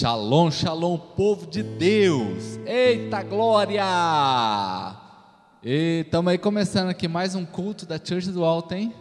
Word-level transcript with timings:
Shalom, 0.00 0.50
shalom, 0.50 0.96
povo 0.96 1.46
de 1.46 1.62
Deus. 1.62 2.58
Eita 2.64 3.22
glória! 3.22 3.84
E 5.62 6.04
estamos 6.06 6.32
aí 6.32 6.38
começando 6.38 6.88
aqui 6.88 7.06
mais 7.06 7.34
um 7.34 7.44
culto 7.44 7.84
da 7.84 8.00
Church 8.02 8.30
do 8.30 8.42
Alto, 8.42 8.72
hein? 8.72 8.94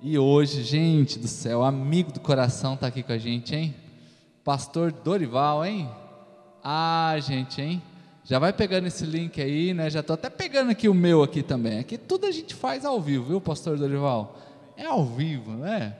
E 0.00 0.18
hoje, 0.18 0.64
gente 0.64 1.16
do 1.16 1.28
céu, 1.28 1.62
amigo 1.62 2.10
do 2.10 2.18
coração 2.18 2.76
tá 2.76 2.88
aqui 2.88 3.04
com 3.04 3.12
a 3.12 3.18
gente, 3.18 3.54
hein? 3.54 3.72
Pastor 4.42 4.90
Dorival, 4.90 5.64
hein? 5.64 5.88
Ah, 6.64 7.14
gente, 7.20 7.62
hein? 7.62 7.80
Já 8.24 8.40
vai 8.40 8.52
pegando 8.52 8.88
esse 8.88 9.06
link 9.06 9.40
aí, 9.40 9.72
né? 9.72 9.88
Já 9.90 10.02
tô 10.02 10.14
até 10.14 10.28
pegando 10.28 10.72
aqui 10.72 10.88
o 10.88 10.94
meu 10.94 11.22
aqui 11.22 11.44
também. 11.44 11.78
Aqui 11.78 11.96
tudo 11.96 12.26
a 12.26 12.32
gente 12.32 12.52
faz 12.52 12.84
ao 12.84 13.00
vivo, 13.00 13.26
viu, 13.26 13.40
Pastor 13.40 13.78
Dorival? 13.78 14.36
É 14.76 14.86
ao 14.86 15.04
vivo, 15.04 15.52
né? 15.52 15.94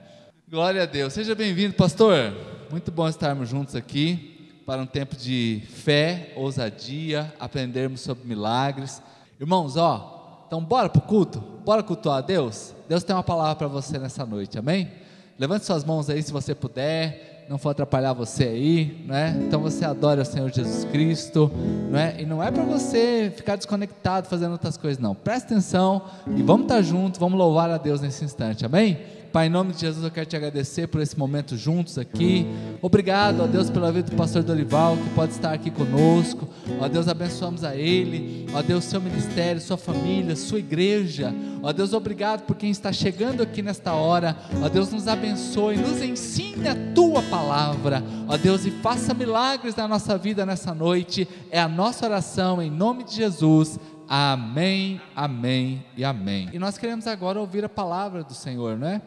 Glória 0.49 0.83
a 0.83 0.85
Deus. 0.85 1.13
Seja 1.13 1.33
bem-vindo, 1.33 1.75
pastor. 1.75 2.35
Muito 2.69 2.91
bom 2.91 3.07
estarmos 3.07 3.47
juntos 3.47 3.73
aqui 3.73 4.32
para 4.65 4.81
um 4.81 4.85
tempo 4.85 5.15
de 5.15 5.61
fé, 5.69 6.31
ousadia, 6.35 7.33
aprendermos 7.39 8.01
sobre 8.01 8.25
milagres. 8.27 9.01
Irmãos, 9.39 9.75
ó, 9.75 10.45
então 10.47 10.63
bora 10.63 10.87
para 10.87 10.99
o 10.99 11.01
culto? 11.01 11.39
Bora 11.65 11.83
cultuar 11.83 12.19
a 12.19 12.21
Deus? 12.21 12.73
Deus 12.87 13.03
tem 13.03 13.15
uma 13.15 13.23
palavra 13.23 13.55
para 13.55 13.67
você 13.67 13.97
nessa 13.97 14.25
noite, 14.25 14.57
amém? 14.57 14.89
Levante 15.37 15.65
suas 15.65 15.83
mãos 15.83 16.09
aí 16.09 16.21
se 16.21 16.31
você 16.31 16.55
puder, 16.55 17.45
não 17.49 17.57
for 17.57 17.69
atrapalhar 17.71 18.13
você 18.13 18.45
aí, 18.45 19.03
né? 19.05 19.37
Então 19.45 19.59
você 19.59 19.83
adora 19.83 20.21
o 20.21 20.25
Senhor 20.25 20.49
Jesus 20.49 20.85
Cristo, 20.85 21.51
não 21.89 21.99
é? 21.99 22.21
E 22.21 22.25
não 22.25 22.41
é 22.41 22.49
para 22.51 22.63
você 22.63 23.33
ficar 23.35 23.55
desconectado 23.57 24.27
fazendo 24.27 24.53
outras 24.53 24.77
coisas, 24.77 25.01
não. 25.01 25.13
Presta 25.13 25.53
atenção 25.53 26.03
e 26.37 26.41
vamos 26.41 26.63
estar 26.63 26.81
juntos, 26.81 27.19
vamos 27.19 27.37
louvar 27.37 27.69
a 27.69 27.77
Deus 27.77 27.99
nesse 27.99 28.23
instante, 28.23 28.65
amém? 28.65 28.97
Pai, 29.33 29.47
em 29.47 29.49
nome 29.49 29.73
de 29.73 29.81
Jesus, 29.81 30.05
eu 30.05 30.11
quero 30.11 30.27
te 30.27 30.35
agradecer 30.35 30.85
por 30.87 31.01
esse 31.01 31.17
momento 31.17 31.57
juntos 31.57 31.97
aqui. 31.97 32.45
Obrigado, 32.83 33.41
ó 33.41 33.47
Deus, 33.47 33.67
pela 33.67 33.91
vida 33.91 34.11
do 34.11 34.15
pastor 34.15 34.43
Dorival, 34.43 34.95
que 34.95 35.09
pode 35.15 35.31
estar 35.31 35.51
aqui 35.51 35.71
conosco. 35.71 36.47
Ó 36.79 36.87
Deus, 36.87 37.07
abençoamos 37.07 37.63
a 37.63 37.75
ele. 37.75 38.45
Ó 38.53 38.61
Deus, 38.61 38.83
seu 38.83 39.01
ministério, 39.01 39.59
sua 39.59 39.75
família, 39.75 40.35
sua 40.35 40.59
igreja. 40.59 41.33
Ó 41.63 41.73
Deus, 41.73 41.93
obrigado 41.93 42.45
por 42.45 42.55
quem 42.55 42.69
está 42.69 42.93
chegando 42.93 43.41
aqui 43.41 43.63
nesta 43.63 43.93
hora. 43.93 44.37
Ó 44.61 44.69
Deus, 44.69 44.91
nos 44.91 45.07
abençoe, 45.07 45.77
nos 45.77 45.99
ensine 45.99 46.67
a 46.67 46.75
tua 46.93 47.23
palavra. 47.23 48.03
Ó 48.27 48.37
Deus, 48.37 48.67
e 48.67 48.69
faça 48.69 49.15
milagres 49.15 49.75
na 49.75 49.87
nossa 49.87 50.15
vida 50.15 50.45
nessa 50.45 50.75
noite. 50.75 51.27
É 51.49 51.59
a 51.59 51.67
nossa 51.67 52.05
oração 52.05 52.61
em 52.61 52.69
nome 52.69 53.03
de 53.03 53.15
Jesus. 53.15 53.79
Amém, 54.07 55.01
amém 55.15 55.83
e 55.97 56.05
amém. 56.05 56.51
E 56.53 56.59
nós 56.59 56.77
queremos 56.77 57.07
agora 57.07 57.39
ouvir 57.39 57.65
a 57.65 57.69
palavra 57.69 58.23
do 58.23 58.35
Senhor, 58.35 58.77
não 58.77 58.87
é? 58.87 59.01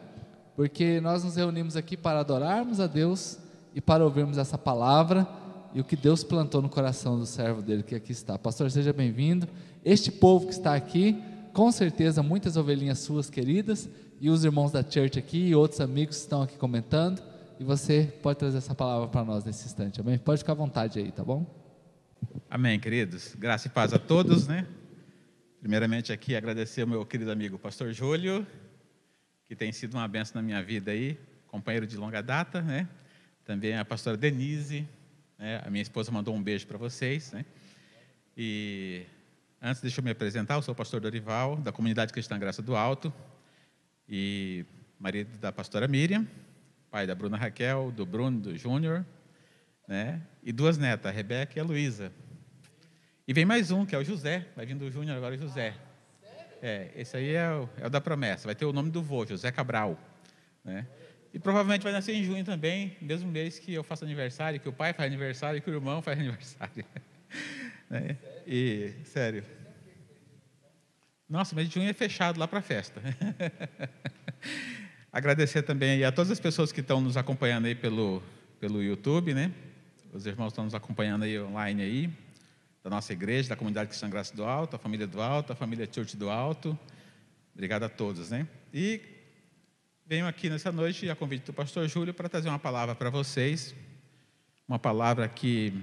Porque 0.57 0.99
nós 0.99 1.23
nos 1.23 1.35
reunimos 1.35 1.77
aqui 1.77 1.95
para 1.95 2.19
adorarmos 2.19 2.79
a 2.79 2.87
Deus 2.87 3.37
e 3.75 3.79
para 3.79 4.03
ouvirmos 4.03 4.39
essa 4.39 4.57
palavra 4.57 5.27
e 5.71 5.79
o 5.79 5.83
que 5.83 5.95
Deus 5.95 6.23
plantou 6.23 6.63
no 6.63 6.67
coração 6.67 7.19
do 7.19 7.27
servo 7.27 7.61
dele 7.61 7.83
que 7.83 7.93
aqui 7.93 8.11
está. 8.11 8.39
Pastor, 8.39 8.71
seja 8.71 8.91
bem-vindo. 8.91 9.47
Este 9.85 10.11
povo 10.11 10.47
que 10.47 10.53
está 10.53 10.73
aqui, 10.73 11.23
com 11.53 11.71
certeza 11.71 12.23
muitas 12.23 12.57
ovelhinhas 12.57 12.97
suas 12.97 13.29
queridas 13.29 13.87
e 14.19 14.31
os 14.31 14.43
irmãos 14.43 14.71
da 14.71 14.81
church 14.81 15.19
aqui 15.19 15.49
e 15.49 15.53
outros 15.53 15.79
amigos 15.79 16.17
estão 16.17 16.41
aqui 16.41 16.57
comentando 16.57 17.21
e 17.59 17.63
você 17.63 18.11
pode 18.23 18.39
trazer 18.39 18.57
essa 18.57 18.73
palavra 18.73 19.07
para 19.09 19.23
nós 19.23 19.45
nesse 19.45 19.67
instante, 19.67 20.01
amém? 20.01 20.17
Pode 20.17 20.39
ficar 20.39 20.53
à 20.53 20.55
vontade 20.55 20.97
aí, 20.97 21.11
tá 21.11 21.23
bom? 21.23 21.45
Amém, 22.49 22.79
queridos. 22.79 23.35
Graça 23.35 23.67
e 23.67 23.69
paz 23.69 23.93
a 23.93 23.99
todos, 23.99 24.47
né? 24.47 24.65
Primeiramente 25.59 26.11
aqui 26.11 26.35
agradecer 26.35 26.81
ao 26.81 26.87
meu 26.87 27.05
querido 27.05 27.29
amigo 27.29 27.59
Pastor 27.59 27.93
Júlio 27.93 28.43
que 29.47 29.55
tem 29.55 29.71
sido 29.71 29.93
uma 29.93 30.07
benção 30.07 30.41
na 30.41 30.45
minha 30.45 30.61
vida 30.61 30.91
aí, 30.91 31.17
companheiro 31.47 31.87
de 31.87 31.95
longa 31.95 32.21
data, 32.21 32.61
né? 32.61 32.87
Também 33.45 33.77
a 33.77 33.85
pastora 33.85 34.17
Denise, 34.17 34.85
né? 35.39 35.61
a 35.65 35.69
minha 35.69 35.81
esposa 35.81 36.11
mandou 36.11 36.35
um 36.35 36.43
beijo 36.43 36.67
para 36.67 36.77
vocês, 36.77 37.31
né? 37.31 37.45
E 38.35 39.03
antes 39.61 39.81
deixa 39.81 40.01
eu 40.01 40.03
me 40.03 40.11
apresentar, 40.11 40.55
eu 40.55 40.61
sou 40.61 40.73
o 40.73 40.75
pastor 40.75 40.99
Dorival, 40.99 41.55
da 41.55 41.71
comunidade 41.71 42.11
cristã 42.11 42.37
Graça 42.37 42.61
do 42.61 42.75
Alto, 42.75 43.11
e 44.07 44.65
marido 44.99 45.37
da 45.37 45.51
pastora 45.51 45.87
Miriam, 45.87 46.27
pai 46.91 47.07
da 47.07 47.15
Bruna 47.15 47.37
Raquel, 47.37 47.91
do 47.91 48.05
Bruno, 48.05 48.39
do 48.39 48.57
Júnior, 48.57 49.05
né? 49.87 50.21
E 50.43 50.51
duas 50.51 50.77
netas, 50.77 51.09
a 51.09 51.15
Rebeca 51.15 51.57
e 51.57 51.61
a 51.61 51.63
Luísa. 51.63 52.11
E 53.25 53.33
vem 53.33 53.45
mais 53.45 53.71
um, 53.71 53.85
que 53.85 53.95
é 53.95 53.97
o 53.97 54.03
José, 54.03 54.45
vai 54.55 54.65
vindo 54.65 54.83
o 54.83 54.91
Júnior 54.91 55.15
agora, 55.15 55.35
o 55.35 55.37
José. 55.37 55.73
É, 56.61 56.89
esse 56.95 57.15
aí 57.15 57.35
é 57.35 57.49
o, 57.51 57.69
é 57.79 57.87
o, 57.87 57.89
da 57.89 58.01
promessa. 58.01 58.45
Vai 58.45 58.55
ter 58.55 58.65
o 58.65 58.73
nome 58.73 58.89
do 58.89 59.01
vô, 59.01 59.25
José 59.25 59.51
Cabral. 59.51 59.99
Né? 60.63 60.85
E 61.33 61.39
provavelmente 61.39 61.83
vai 61.83 61.91
nascer 61.91 62.13
em 62.13 62.23
junho 62.23 62.43
também, 62.43 62.95
mesmo 63.01 63.29
mês 63.29 63.59
que 63.59 63.73
eu 63.73 63.83
faço 63.83 64.03
aniversário, 64.03 64.59
que 64.59 64.67
o 64.67 64.73
pai 64.73 64.93
faz 64.93 65.07
aniversário, 65.07 65.61
que 65.61 65.69
o 65.69 65.73
irmão 65.73 66.01
faz 66.01 66.17
aniversário. 66.19 66.85
né? 67.89 68.17
E, 68.45 68.93
sério. 69.05 69.43
Nossa, 71.29 71.53
mas 71.55 71.69
junho 71.69 71.89
é 71.89 71.93
fechado 71.93 72.39
lá 72.39 72.47
para 72.47 72.59
a 72.59 72.61
festa. 72.61 73.01
Agradecer 75.11 75.63
também 75.63 76.03
a 76.03 76.11
todas 76.11 76.31
as 76.31 76.39
pessoas 76.39 76.71
que 76.71 76.81
estão 76.81 77.01
nos 77.01 77.17
acompanhando 77.17 77.65
aí 77.65 77.75
pelo, 77.75 78.23
pelo 78.59 78.81
YouTube, 78.81 79.33
né? 79.33 79.51
Os 80.13 80.25
irmãos 80.25 80.49
estão 80.49 80.63
nos 80.63 80.73
acompanhando 80.73 81.23
aí 81.23 81.39
online 81.39 81.81
aí 81.81 82.26
da 82.87 82.95
nossa 82.95 83.11
igreja, 83.11 83.49
da 83.49 83.55
comunidade 83.57 83.89
Cristã 83.89 84.09
Graça 84.09 84.33
do 84.33 84.45
Alto, 84.45 84.77
a 84.77 84.79
família 84.79 85.05
do 85.05 85.21
Alto, 85.21 85.51
a 85.51 85.55
família 85.57 85.85
Church 85.91 86.15
do 86.15 86.29
Alto. 86.29 86.79
Obrigado 87.53 87.83
a 87.83 87.89
todos, 87.89 88.29
né? 88.29 88.47
E 88.73 89.01
venho 90.05 90.25
aqui 90.25 90.49
nessa 90.49 90.71
noite 90.71 91.09
a 91.09 91.15
convite 91.15 91.43
do 91.43 91.51
pastor 91.51 91.85
Júlio 91.89 92.13
para 92.13 92.29
trazer 92.29 92.47
uma 92.47 92.57
palavra 92.57 92.95
para 92.95 93.09
vocês. 93.09 93.75
Uma 94.65 94.79
palavra 94.79 95.27
que, 95.27 95.73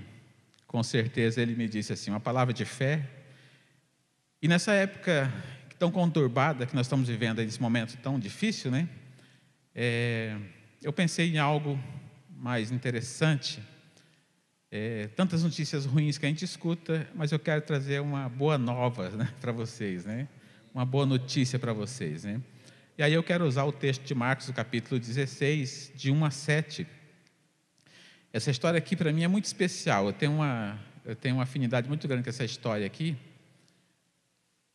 com 0.67 0.83
certeza, 0.83 1.43
ele 1.43 1.55
me 1.55 1.69
disse 1.69 1.93
assim, 1.93 2.11
uma 2.11 2.21
palavra 2.21 2.55
de 2.55 2.65
fé. 2.65 3.07
E 4.41 4.49
nessa 4.49 4.73
época 4.73 5.31
tão 5.79 5.91
conturbada 5.91 6.65
que 6.65 6.75
nós 6.75 6.87
estamos 6.87 7.07
vivendo, 7.07 7.43
nesse 7.43 7.61
momento 7.61 7.99
tão 7.99 8.19
difícil, 8.19 8.71
né? 8.71 8.89
É, 9.75 10.39
eu 10.83 10.93
pensei 10.93 11.31
em 11.31 11.37
algo 11.37 11.79
mais 12.31 12.71
interessante 12.71 13.63
é, 14.77 15.07
tantas 15.15 15.45
notícias 15.45 15.87
ruins 15.87 16.19
que 16.19 16.27
a 16.27 16.29
gente 16.29 16.45
escuta, 16.45 17.09
mas 17.15 17.31
eu 17.31 17.39
quero 17.39 17.63
trazer 17.63 18.01
uma 18.01 18.29
boa 18.29 18.59
nova 18.59 19.09
né, 19.11 19.33
para 19.41 19.53
vocês, 19.53 20.05
né? 20.05 20.27
uma 20.75 20.85
boa 20.85 21.07
notícia 21.07 21.61
para 21.61 21.73
vocês. 21.73 22.25
Né? 22.25 22.43
E 22.99 23.03
aí 23.05 23.13
eu 23.13 23.23
quero 23.23 23.47
usar 23.47 23.63
o 23.63 23.71
texto 23.71 24.03
de 24.03 24.17
Marcos, 24.17 24.51
capítulo 24.51 24.99
16, 24.99 25.93
de 25.95 26.11
1 26.11 26.25
a 26.25 26.31
7. 26.33 26.89
Essa 28.33 28.51
história 28.51 28.77
aqui 28.77 28.97
para 28.97 29.13
mim 29.13 29.23
é 29.23 29.29
muito 29.29 29.45
especial, 29.45 30.07
eu 30.07 30.13
tenho, 30.13 30.33
uma, 30.33 30.77
eu 31.05 31.15
tenho 31.15 31.37
uma 31.37 31.45
afinidade 31.45 31.87
muito 31.87 32.09
grande 32.09 32.25
com 32.25 32.31
essa 32.31 32.45
história 32.45 32.85
aqui. 32.85 33.17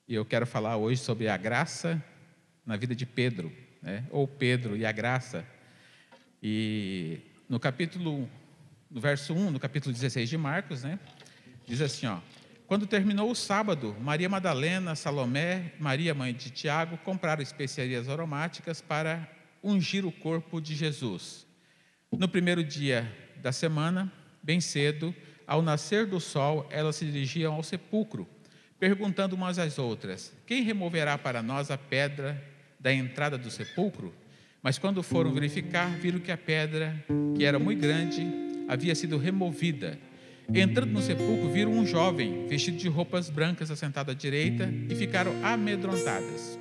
E 0.08 0.16
eu 0.16 0.24
quero 0.24 0.48
falar 0.48 0.78
hoje 0.78 1.02
sobre 1.02 1.28
a 1.28 1.36
graça 1.36 2.02
na 2.66 2.78
vida 2.78 2.96
de 2.96 3.06
Pedro, 3.06 3.52
né? 3.82 4.06
ou 4.12 4.26
Pedro 4.26 4.78
e 4.78 4.86
a 4.86 4.94
graça. 4.94 5.46
E 6.42 7.20
no 7.50 7.60
capítulo 7.60 8.30
no 8.90 9.00
verso 9.00 9.34
1, 9.34 9.52
no 9.52 9.60
capítulo 9.60 9.94
16 9.94 10.28
de 10.30 10.38
Marcos, 10.38 10.84
né? 10.84 11.00
Diz 11.68 11.82
assim, 11.82 12.08
ó: 12.08 12.20
Quando 12.66 12.88
terminou 12.88 13.30
o 13.30 13.36
sábado, 13.36 13.96
Maria 14.02 14.28
Madalena, 14.28 14.96
Salomé, 14.96 15.74
Maria 15.80 16.14
mãe 16.14 16.34
de 16.34 16.50
Tiago 16.50 16.98
compraram 16.98 17.44
especiarias 17.44 18.10
aromáticas 18.10 18.82
para 18.82 19.30
ungir 19.62 20.06
o 20.06 20.12
corpo 20.12 20.60
de 20.60 20.76
Jesus. 20.76 21.46
No 22.12 22.28
primeiro 22.28 22.64
dia 22.64 23.12
da 23.38 23.52
semana, 23.52 24.12
bem 24.42 24.60
cedo, 24.60 25.14
ao 25.46 25.62
nascer 25.62 26.08
do 26.08 26.20
sol, 26.20 26.68
elas 26.72 26.96
se 26.96 27.06
dirigiam 27.06 27.54
ao 27.54 27.64
sepulcro, 27.64 28.28
perguntando 28.80 29.36
umas 29.36 29.60
às 29.60 29.78
outras: 29.78 30.34
Quem 30.48 30.64
removerá 30.64 31.18
para 31.18 31.44
nós 31.44 31.70
a 31.70 31.78
pedra 31.78 32.44
da 32.80 32.92
entrada 32.92 33.38
do 33.38 33.52
sepulcro? 33.52 34.12
Mas 34.64 34.78
quando 34.78 35.04
foram 35.04 35.32
verificar, 35.32 35.88
viram 36.00 36.20
que 36.20 36.32
a 36.32 36.38
pedra, 36.38 37.06
que 37.38 37.46
era 37.46 37.58
muito 37.58 37.80
grande, 37.80 38.49
havia 38.70 38.94
sido 38.94 39.18
removida. 39.18 40.00
Entrando 40.54 40.92
no 40.92 41.02
sepulcro, 41.02 41.52
viram 41.52 41.72
um 41.72 41.86
jovem 41.86 42.48
vestido 42.48 42.78
de 42.78 42.88
roupas 42.88 43.30
brancas 43.30 43.70
assentado 43.72 44.12
à 44.12 44.14
direita 44.14 44.72
e 44.88 44.96
ficaram 44.96 45.34
amedrontadas. 45.44 46.60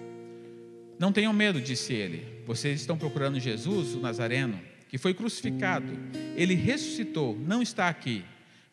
Não 0.98 1.12
tenham 1.12 1.32
medo, 1.32 1.60
disse 1.60 1.92
ele. 1.92 2.24
Vocês 2.46 2.80
estão 2.80 2.96
procurando 2.96 3.38
Jesus, 3.38 3.94
o 3.94 4.00
Nazareno, 4.00 4.58
que 4.88 4.98
foi 4.98 5.12
crucificado. 5.14 5.92
Ele 6.34 6.54
ressuscitou, 6.54 7.38
não 7.38 7.62
está 7.62 7.88
aqui. 7.88 8.24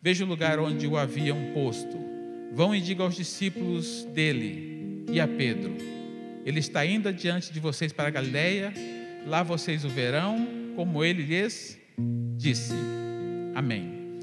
Veja 0.02 0.24
o 0.24 0.28
lugar 0.28 0.58
onde 0.58 0.86
o 0.86 0.96
haviam 0.96 1.52
posto. 1.52 1.98
Vão 2.52 2.74
e 2.74 2.80
digam 2.80 3.06
aos 3.06 3.16
discípulos 3.16 4.04
dele 4.14 5.04
e 5.10 5.20
a 5.20 5.28
Pedro: 5.28 5.76
Ele 6.44 6.58
está 6.58 6.84
indo 6.86 7.08
adiante 7.08 7.52
de 7.52 7.60
vocês 7.60 7.92
para 7.92 8.08
a 8.08 8.10
Galileia. 8.10 8.72
Lá 9.26 9.42
vocês 9.42 9.84
o 9.84 9.88
verão, 9.88 10.46
como 10.74 11.04
ele 11.04 11.22
lhes 11.22 11.78
disse. 12.36 12.74
Amém. 13.56 14.20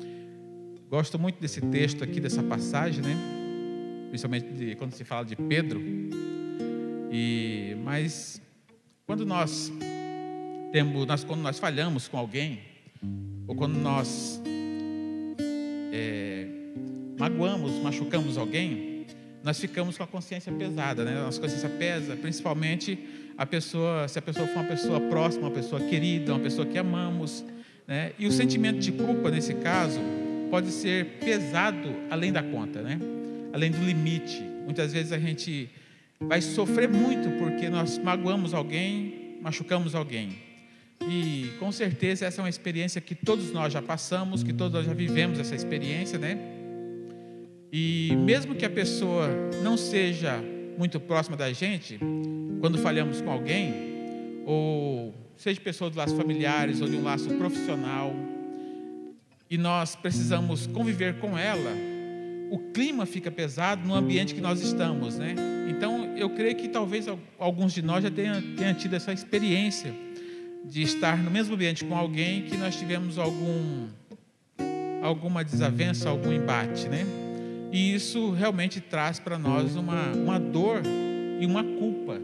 Gosto 0.91 1.17
muito 1.17 1.41
desse 1.41 1.59
texto 1.59 2.03
aqui, 2.03 2.19
dessa 2.19 2.43
passagem, 2.43 3.01
né? 3.01 3.17
Principalmente 4.09 4.53
de, 4.53 4.75
quando 4.75 4.91
se 4.91 5.03
fala 5.03 5.25
de 5.25 5.35
Pedro. 5.35 5.81
E 7.11 7.75
mas 7.83 8.39
quando 9.07 9.25
nós 9.25 9.73
temos, 10.71 11.07
nós, 11.07 11.23
quando 11.23 11.41
nós 11.41 11.57
falhamos 11.57 12.07
com 12.07 12.15
alguém, 12.15 12.59
ou 13.47 13.55
quando 13.55 13.75
nós 13.75 14.39
magoamos, 17.17 17.71
machucamos 17.81 18.37
alguém, 18.37 19.07
nós 19.43 19.59
ficamos 19.59 19.97
com 19.97 20.03
a 20.03 20.07
consciência 20.07 20.53
pesada, 20.53 21.03
né? 21.03 21.15
Nossa 21.15 21.41
consciência 21.41 21.69
pesa, 21.69 22.15
principalmente 22.15 22.99
a 23.35 23.47
pessoa, 23.47 24.07
se 24.07 24.19
a 24.19 24.21
pessoa 24.21 24.45
for 24.45 24.59
uma 24.59 24.69
pessoa 24.69 24.99
próxima, 25.01 25.47
uma 25.47 25.55
pessoa 25.55 25.81
querida, 25.81 26.35
uma 26.35 26.43
pessoa 26.43 26.67
que 26.67 26.77
amamos, 26.77 27.43
né? 27.87 28.11
E 28.17 28.25
o 28.25 28.31
sentimento 28.31 28.79
de 28.79 28.91
culpa 28.91 29.29
nesse 29.29 29.53
caso 29.55 29.99
pode 30.49 30.71
ser 30.71 31.17
pesado 31.19 31.89
além 32.09 32.31
da 32.31 32.43
conta, 32.43 32.81
né? 32.81 32.99
Além 33.51 33.71
do 33.71 33.83
limite. 33.83 34.43
Muitas 34.63 34.93
vezes 34.93 35.11
a 35.11 35.19
gente 35.19 35.69
vai 36.19 36.41
sofrer 36.41 36.87
muito 36.87 37.29
porque 37.37 37.69
nós 37.69 37.97
magoamos 37.97 38.53
alguém, 38.53 39.37
machucamos 39.41 39.95
alguém. 39.95 40.37
E 41.09 41.51
com 41.59 41.71
certeza 41.71 42.25
essa 42.25 42.41
é 42.41 42.43
uma 42.43 42.49
experiência 42.49 43.01
que 43.01 43.13
todos 43.13 43.51
nós 43.51 43.73
já 43.73 43.81
passamos, 43.81 44.43
que 44.43 44.53
todos 44.53 44.73
nós 44.73 44.85
já 44.85 44.93
vivemos 44.93 45.39
essa 45.39 45.55
experiência, 45.55 46.17
né? 46.17 46.37
E 47.71 48.15
mesmo 48.17 48.55
que 48.55 48.65
a 48.65 48.69
pessoa 48.69 49.27
não 49.63 49.75
seja 49.75 50.39
muito 50.77 50.99
próxima 50.99 51.35
da 51.35 51.51
gente, 51.51 51.99
quando 52.61 52.77
falhamos 52.77 53.21
com 53.21 53.31
alguém, 53.31 53.73
ou 54.45 55.13
seja 55.37 55.59
pessoa 55.59 55.89
de 55.89 55.97
laços 55.97 56.17
familiares 56.17 56.81
ou 56.81 56.87
de 56.87 56.95
um 56.95 57.03
laço 57.03 57.29
profissional, 57.35 58.13
e 59.49 59.57
nós 59.57 59.95
precisamos 59.95 60.65
conviver 60.67 61.19
com 61.19 61.37
ela, 61.37 61.71
o 62.49 62.57
clima 62.73 63.05
fica 63.05 63.29
pesado 63.29 63.87
no 63.87 63.93
ambiente 63.93 64.33
que 64.33 64.41
nós 64.41 64.61
estamos, 64.61 65.17
né? 65.17 65.35
Então, 65.69 66.15
eu 66.17 66.29
creio 66.29 66.55
que 66.55 66.67
talvez 66.67 67.05
alguns 67.37 67.73
de 67.73 67.81
nós 67.81 68.03
já 68.03 68.11
tenham, 68.11 68.41
tenham 68.55 68.73
tido 68.73 68.95
essa 68.95 69.13
experiência 69.13 69.93
de 70.65 70.81
estar 70.81 71.17
no 71.17 71.29
mesmo 71.29 71.55
ambiente 71.55 71.83
com 71.83 71.95
alguém 71.95 72.43
que 72.43 72.57
nós 72.57 72.75
tivemos 72.75 73.17
algum 73.17 73.87
alguma 75.01 75.43
desavença, 75.43 76.09
algum 76.09 76.31
embate, 76.31 76.87
né? 76.87 77.05
E 77.71 77.93
isso 77.93 78.31
realmente 78.31 78.79
traz 78.79 79.19
para 79.19 79.37
nós 79.37 79.75
uma, 79.75 80.11
uma 80.13 80.39
dor 80.39 80.81
e 81.39 81.45
uma 81.45 81.63
culpa 81.63 82.21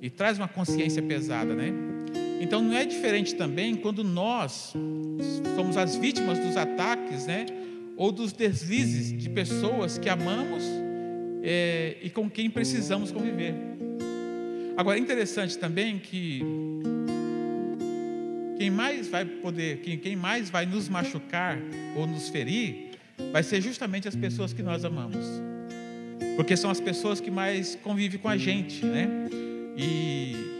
e 0.00 0.08
traz 0.08 0.38
uma 0.38 0.48
consciência 0.48 1.02
pesada, 1.02 1.54
né? 1.54 1.93
Então 2.40 2.60
não 2.62 2.74
é 2.74 2.84
diferente 2.84 3.34
também 3.34 3.74
quando 3.74 4.02
nós 4.04 4.72
somos 5.56 5.76
as 5.76 5.96
vítimas 5.96 6.38
dos 6.38 6.56
ataques, 6.56 7.26
né? 7.26 7.46
Ou 7.96 8.10
dos 8.10 8.32
deslizes 8.32 9.16
de 9.16 9.30
pessoas 9.30 9.98
que 9.98 10.08
amamos 10.08 10.62
é, 11.42 11.96
e 12.02 12.10
com 12.10 12.28
quem 12.28 12.50
precisamos 12.50 13.12
conviver. 13.12 13.54
Agora 14.76 14.98
é 14.98 15.00
interessante 15.00 15.56
também 15.56 15.98
que 15.98 16.42
quem 18.58 18.70
mais 18.70 19.08
vai 19.08 19.24
poder, 19.24 19.78
quem, 19.78 19.98
quem 19.98 20.16
mais 20.16 20.50
vai 20.50 20.66
nos 20.66 20.88
machucar 20.88 21.58
ou 21.96 22.06
nos 22.06 22.28
ferir, 22.28 22.90
vai 23.32 23.42
ser 23.42 23.60
justamente 23.60 24.08
as 24.08 24.16
pessoas 24.16 24.52
que 24.52 24.62
nós 24.62 24.84
amamos. 24.84 25.24
Porque 26.36 26.56
são 26.56 26.70
as 26.70 26.80
pessoas 26.80 27.20
que 27.20 27.30
mais 27.30 27.76
convivem 27.76 28.18
com 28.18 28.28
a 28.28 28.36
gente, 28.36 28.84
né? 28.84 29.08
E 29.76 30.53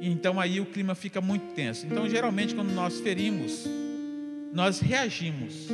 então 0.00 0.40
aí 0.40 0.60
o 0.60 0.66
clima 0.66 0.94
fica 0.94 1.20
muito 1.20 1.54
tenso. 1.54 1.86
Então, 1.86 2.08
geralmente, 2.08 2.54
quando 2.54 2.72
nós 2.72 3.00
ferimos, 3.00 3.64
nós 4.52 4.80
reagimos. 4.80 5.68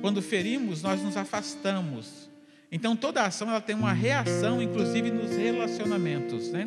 Quando 0.00 0.20
ferimos, 0.20 0.82
nós 0.82 1.02
nos 1.02 1.16
afastamos. 1.16 2.28
Então, 2.70 2.94
toda 2.94 3.24
ação 3.24 3.48
ela 3.48 3.60
tem 3.60 3.74
uma 3.74 3.92
reação, 3.92 4.60
inclusive 4.60 5.10
nos 5.10 5.36
relacionamentos, 5.36 6.50
né? 6.50 6.66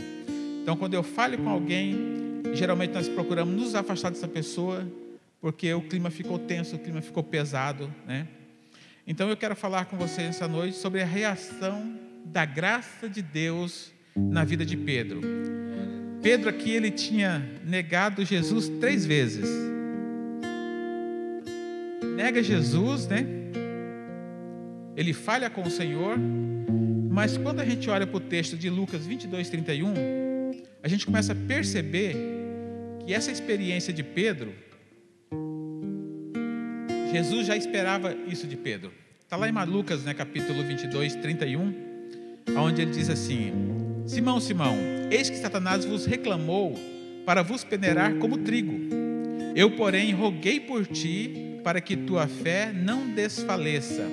Então, 0.63 0.75
quando 0.75 0.93
eu 0.93 1.03
falo 1.03 1.37
com 1.37 1.49
alguém, 1.49 1.95
geralmente 2.53 2.93
nós 2.93 3.07
procuramos 3.07 3.53
nos 3.55 3.75
afastar 3.75 4.09
dessa 4.09 4.27
pessoa, 4.27 4.87
porque 5.39 5.73
o 5.73 5.81
clima 5.81 6.09
ficou 6.09 6.39
tenso, 6.39 6.75
o 6.75 6.79
clima 6.79 7.01
ficou 7.01 7.23
pesado, 7.23 7.93
né? 8.05 8.27
Então 9.05 9.29
eu 9.29 9.37
quero 9.37 9.55
falar 9.55 9.85
com 9.85 9.95
você 9.95 10.23
essa 10.23 10.49
noite 10.49 10.75
sobre 10.75 11.01
a 11.01 11.05
reação 11.05 11.97
da 12.25 12.43
graça 12.43 13.07
de 13.07 13.21
Deus 13.21 13.93
na 14.13 14.43
vida 14.43 14.65
de 14.65 14.75
Pedro. 14.75 15.21
Pedro 16.27 16.50
aqui 16.50 16.71
ele 16.71 16.91
tinha 16.91 17.41
negado 17.63 18.25
Jesus 18.25 18.68
três 18.81 19.06
vezes. 19.06 19.50
Nega 22.18 22.44
Jesus, 22.44 23.07
né? 23.07 23.25
Ele 24.97 25.13
falha 25.13 25.50
com 25.50 25.62
o 25.62 25.69
Senhor, 25.71 26.18
mas 27.09 27.38
quando 27.38 27.62
a 27.62 27.65
gente 27.65 27.89
olha 27.89 28.06
para 28.06 28.18
o 28.18 28.19
texto 28.19 28.57
de 28.57 28.69
Lucas 28.69 29.06
22, 29.06 29.50
31, 29.50 29.94
a 30.83 30.89
gente 30.89 31.06
começa 31.06 31.31
a 31.31 31.35
perceber 31.35 32.13
que 33.06 33.13
essa 33.13 33.31
experiência 33.31 33.94
de 33.94 34.03
Pedro, 34.03 34.53
Jesus 37.09 37.47
já 37.47 37.56
esperava 37.56 38.13
isso 38.27 38.45
de 38.45 38.57
Pedro. 38.57 38.91
Está 39.21 39.38
lá 39.38 39.47
em 39.47 39.65
Lucas, 39.65 40.03
né, 40.03 40.13
capítulo 40.13 40.62
22, 40.62 41.15
31, 41.15 41.73
onde 42.57 42.81
ele 42.81 42.91
diz 42.91 43.09
assim: 43.09 43.76
Simão, 44.07 44.39
Simão, 44.39 44.77
eis 45.12 45.30
que 45.30 45.36
Satanás 45.36 45.83
vos 45.83 46.06
reclamou 46.06 46.74
para 47.25 47.44
vos 47.44 47.65
peneirar 47.65 48.15
como 48.15 48.38
trigo. 48.38 48.74
Eu, 49.54 49.71
porém, 49.71 50.13
roguei 50.13 50.62
por 50.62 50.88
ti 50.88 51.59
para 51.62 51.81
que 51.81 51.98
tua 51.98 52.25
fé 52.25 52.71
não 52.71 53.09
desfaleça. 53.09 54.04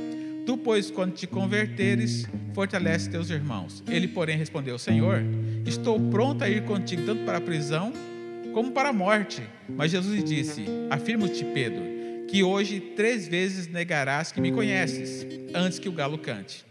Tu, 0.45 0.57
pois, 0.57 0.91
quando 0.91 1.13
te 1.13 1.29
converteres, 1.29 2.27
fortalece 2.53 3.09
teus 3.09 3.31
irmãos. 3.31 3.85
Ele, 3.87 4.09
porém, 4.09 4.37
respondeu: 4.37 4.77
Senhor, 4.81 5.23
estou 5.65 6.01
pronto 6.11 6.43
a 6.43 6.49
ir 6.49 6.65
contigo 6.65 7.07
tanto 7.07 7.25
para 7.25 7.39
a 7.39 7.41
prisão 7.41 7.93
como 8.53 8.73
para 8.73 8.89
a 8.89 8.93
morte. 8.93 9.45
Mas 9.69 9.93
Jesus 9.93 10.13
lhe 10.13 10.25
disse: 10.25 10.65
Afirmo-te, 10.91 11.45
Pedro, 11.45 11.85
que 12.27 12.43
hoje 12.43 12.81
três 12.81 13.29
vezes 13.29 13.69
negarás 13.69 14.33
que 14.33 14.41
me 14.41 14.51
conheces, 14.51 15.25
antes 15.55 15.79
que 15.79 15.89
o 15.89 15.93
galo 15.93 16.19
cante. 16.19 16.65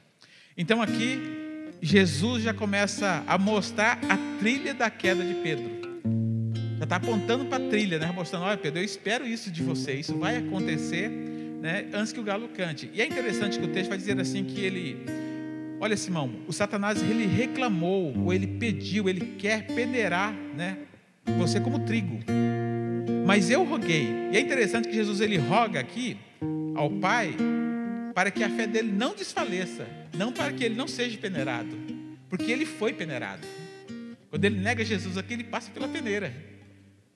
Então 0.57 0.81
aqui, 0.81 1.42
Jesus 1.83 2.43
já 2.43 2.53
começa 2.53 3.25
a 3.27 3.37
mostrar 3.37 3.99
a 4.07 4.17
trilha 4.39 4.73
da 4.73 4.89
queda 4.89 5.21
de 5.21 5.33
Pedro. 5.33 5.69
Já 6.77 6.85
está 6.85 6.95
apontando 6.95 7.43
para 7.43 7.61
a 7.61 7.69
trilha, 7.69 7.99
né? 7.99 8.09
mostrando: 8.15 8.45
olha, 8.45 8.55
Pedro, 8.55 8.79
eu 8.79 8.85
espero 8.85 9.27
isso 9.27 9.51
de 9.51 9.61
você, 9.61 9.91
isso 9.95 10.17
vai 10.17 10.37
acontecer 10.37 11.09
né? 11.09 11.85
antes 11.93 12.13
que 12.13 12.21
o 12.21 12.23
galo 12.23 12.47
cante. 12.47 12.89
E 12.93 13.01
é 13.01 13.05
interessante 13.05 13.59
que 13.59 13.65
o 13.65 13.67
texto 13.67 13.89
vai 13.89 13.97
dizer 13.97 14.17
assim: 14.17 14.45
que 14.45 14.61
ele. 14.61 15.05
Olha, 15.81 15.97
Simão, 15.97 16.31
o 16.47 16.53
Satanás 16.53 17.01
ele 17.03 17.25
reclamou, 17.25 18.17
ou 18.17 18.33
ele 18.33 18.47
pediu, 18.47 19.09
ele 19.09 19.35
quer 19.37 19.67
peneirar 19.67 20.33
né, 20.55 20.77
você 21.37 21.59
como 21.59 21.79
trigo. 21.79 22.19
Mas 23.25 23.49
eu 23.49 23.65
roguei. 23.65 24.07
E 24.31 24.37
é 24.37 24.39
interessante 24.39 24.87
que 24.87 24.95
Jesus 24.95 25.19
ele 25.19 25.35
roga 25.35 25.81
aqui 25.81 26.15
ao 26.75 26.89
Pai 26.89 27.35
para 28.13 28.31
que 28.31 28.43
a 28.43 28.49
fé 28.49 28.67
dele 28.67 28.91
não 28.91 29.15
desfaleça, 29.15 29.87
não 30.15 30.31
para 30.31 30.51
que 30.53 30.63
ele 30.63 30.75
não 30.75 30.87
seja 30.87 31.17
peneirado, 31.17 31.75
porque 32.29 32.51
ele 32.51 32.65
foi 32.65 32.93
peneirado. 32.93 33.45
Quando 34.29 34.45
ele 34.45 34.59
nega 34.59 34.83
Jesus 34.83 35.17
aqui, 35.17 35.33
ele 35.33 35.43
passa 35.43 35.71
pela 35.71 35.87
peneira. 35.87 36.33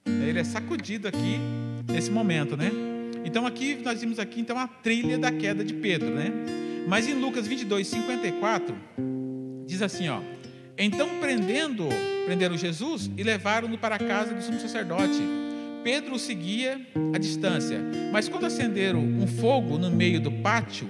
Ele 0.06 0.40
é 0.40 0.44
sacudido 0.44 1.08
aqui 1.08 1.40
nesse 1.92 2.12
momento, 2.12 2.56
né? 2.56 2.72
Então 3.26 3.46
aqui 3.46 3.76
nós 3.76 4.00
vimos 4.00 4.20
aqui 4.20 4.40
então 4.40 4.58
a 4.58 4.68
trilha 4.68 5.18
da 5.18 5.32
queda 5.32 5.64
de 5.64 5.74
Pedro, 5.74 6.10
né? 6.10 6.32
Mas 6.88 7.08
em 7.08 7.14
Lucas 7.14 7.48
22, 7.48 7.88
54 7.88 8.76
diz 9.66 9.82
assim, 9.82 10.08
ó: 10.08 10.22
Então 10.78 11.20
prendendo 11.20 11.90
prenderam 12.28 12.58
Jesus 12.58 13.10
e 13.16 13.24
levaram-no 13.24 13.78
para 13.78 13.96
a 13.96 14.00
casa 14.00 14.34
do 14.34 14.42
sumo 14.42 14.60
sacerdote. 14.60 15.22
Pedro 15.84 16.16
o 16.16 16.20
seguia 16.20 16.82
à 17.14 17.18
distância, 17.18 17.80
mas 18.12 18.28
quando 18.28 18.46
acenderam 18.46 19.00
um 19.00 19.28
fogo 19.28 19.78
no 19.78 19.90
meio 19.90 20.20
do 20.20 20.32
pátio 20.32 20.88